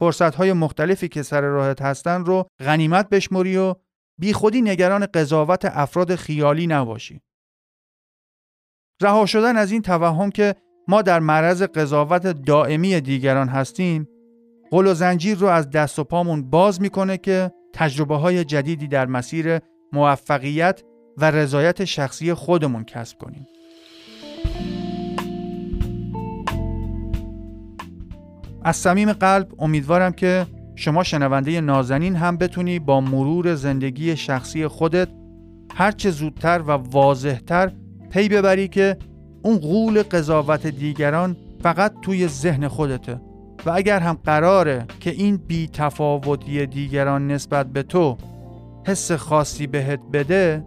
فرصت 0.00 0.34
های 0.34 0.52
مختلفی 0.52 1.08
که 1.08 1.22
سر 1.22 1.40
راحت 1.40 1.82
هستن 1.82 2.24
رو 2.24 2.46
غنیمت 2.60 3.08
بشمری 3.08 3.56
و 3.56 3.74
بیخودی 4.20 4.62
نگران 4.62 5.06
قضاوت 5.06 5.64
افراد 5.64 6.14
خیالی 6.14 6.66
نباشی. 6.66 7.20
رها 9.02 9.26
شدن 9.26 9.56
از 9.56 9.72
این 9.72 9.82
توهم 9.82 10.30
که 10.30 10.54
ما 10.88 11.02
در 11.02 11.20
معرض 11.20 11.62
قضاوت 11.62 12.26
دائمی 12.26 13.00
دیگران 13.00 13.48
هستیم 13.48 14.08
قل 14.70 14.86
و 14.86 14.94
زنجیر 14.94 15.38
رو 15.38 15.46
از 15.46 15.70
دست 15.70 15.98
و 15.98 16.04
پامون 16.04 16.50
باز 16.50 16.82
می‌کنه 16.82 17.16
که 17.16 17.50
تجربه 17.72 18.16
های 18.16 18.44
جدیدی 18.44 18.88
در 18.88 19.06
مسیر 19.06 19.58
موفقیت 19.92 20.82
و 21.16 21.30
رضایت 21.30 21.84
شخصی 21.84 22.34
خودمون 22.34 22.84
کسب 22.84 23.18
کنیم. 23.18 23.46
از 28.62 28.76
صمیم 28.76 29.12
قلب 29.12 29.48
امیدوارم 29.58 30.12
که 30.12 30.46
شما 30.74 31.02
شنونده 31.02 31.60
نازنین 31.60 32.16
هم 32.16 32.36
بتونی 32.36 32.78
با 32.78 33.00
مرور 33.00 33.54
زندگی 33.54 34.16
شخصی 34.16 34.66
خودت 34.66 35.08
هرچه 35.74 36.10
زودتر 36.10 36.62
و 36.66 36.70
واضحتر 36.70 37.72
پی 38.10 38.28
ببری 38.28 38.68
که 38.68 38.96
اون 39.42 39.58
غول 39.58 40.02
قضاوت 40.02 40.66
دیگران 40.66 41.36
فقط 41.62 41.92
توی 42.02 42.28
ذهن 42.28 42.68
خودته 42.68 43.20
و 43.66 43.70
اگر 43.70 44.00
هم 44.00 44.18
قراره 44.24 44.86
که 45.00 45.10
این 45.10 45.36
بی 45.36 45.68
تفاوتی 45.72 46.66
دیگران 46.66 47.30
نسبت 47.30 47.66
به 47.66 47.82
تو 47.82 48.16
حس 48.86 49.12
خاصی 49.12 49.66
بهت 49.66 50.00
بده 50.12 50.64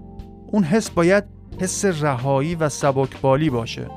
اون 0.48 0.64
حس 0.64 0.90
باید 0.90 1.24
حس 1.60 1.86
رهایی 1.86 2.56
و 2.56 2.70
سبکبالی 2.70 3.50
باشه 3.50 3.88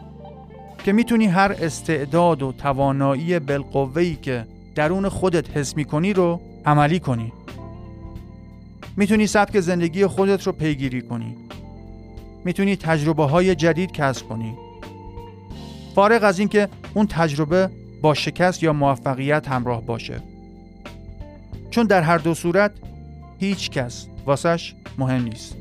که 0.84 0.92
می‌تونی 0.92 1.26
هر 1.26 1.56
استعداد 1.60 2.42
و 2.42 2.52
توانایی 2.52 3.38
بالقوه‌ای 3.38 4.16
که 4.16 4.46
درون 4.74 5.08
خودت 5.08 5.56
حس 5.56 5.76
می‌کنی 5.76 6.12
رو 6.12 6.40
عملی 6.66 7.00
کنی. 7.00 7.32
می‌تونی 8.96 9.26
سبک 9.26 9.60
زندگی 9.60 10.06
خودت 10.06 10.42
رو 10.42 10.52
پیگیری 10.52 11.02
کنی. 11.02 11.36
می‌تونی 12.44 12.76
تجربه 12.76 13.24
های 13.24 13.54
جدید 13.54 13.92
کسب 13.92 14.28
کنی. 14.28 14.54
فارغ 15.94 16.24
از 16.24 16.38
اینکه 16.38 16.68
اون 16.94 17.06
تجربه 17.06 17.70
با 18.02 18.14
شکست 18.14 18.62
یا 18.62 18.72
موفقیت 18.72 19.48
همراه 19.48 19.82
باشه. 19.82 20.22
چون 21.70 21.86
در 21.86 22.02
هر 22.02 22.18
دو 22.18 22.34
صورت 22.34 22.72
هیچ 23.38 23.70
کس 23.70 24.06
واسش 24.26 24.74
مهم 24.98 25.22
نیست. 25.22 25.56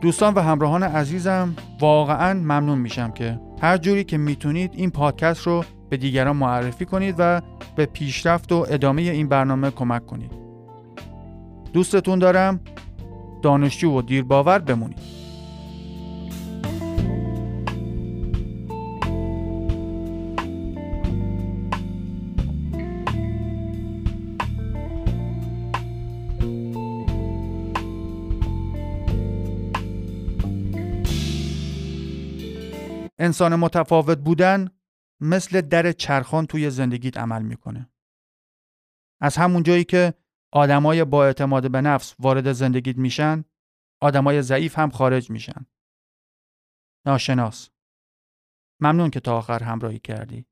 دوستان 0.00 0.34
و 0.34 0.40
همراهان 0.40 0.82
عزیزم 0.82 1.56
واقعا 1.80 2.34
ممنون 2.34 2.78
میشم 2.78 3.10
که 3.10 3.40
هر 3.62 3.76
جوری 3.76 4.04
که 4.04 4.18
می‌تونید 4.18 4.70
این 4.74 4.90
پادکست 4.90 5.46
رو 5.46 5.64
به 5.88 5.96
دیگران 5.96 6.36
معرفی 6.36 6.84
کنید 6.84 7.14
و 7.18 7.40
به 7.76 7.86
پیشرفت 7.86 8.52
و 8.52 8.66
ادامه 8.70 9.02
این 9.02 9.28
برنامه 9.28 9.70
کمک 9.70 10.06
کنید. 10.06 10.32
دوستتون 11.72 12.18
دارم 12.18 12.60
دانشجو 13.42 13.98
و 13.98 14.02
دیرباور 14.02 14.58
بمونید. 14.58 15.19
انسان 33.30 33.56
متفاوت 33.56 34.18
بودن 34.18 34.70
مثل 35.20 35.60
در 35.60 35.92
چرخان 35.92 36.46
توی 36.46 36.70
زندگیت 36.70 37.16
عمل 37.18 37.42
می‌کنه. 37.42 37.90
از 39.20 39.36
همون 39.36 39.62
جایی 39.62 39.84
که 39.84 40.14
آدمای 40.52 41.04
با 41.04 41.24
اعتماد 41.24 41.70
به 41.70 41.80
نفس 41.80 42.14
وارد 42.18 42.52
زندگیت 42.52 42.96
میشن، 42.96 43.44
آدمای 44.00 44.42
ضعیف 44.42 44.78
هم 44.78 44.90
خارج 44.90 45.30
میشن. 45.30 45.66
ناشناس. 47.06 47.70
ممنون 48.80 49.10
که 49.10 49.20
تا 49.20 49.38
آخر 49.38 49.62
همراهی 49.62 49.98
کردی. 49.98 50.46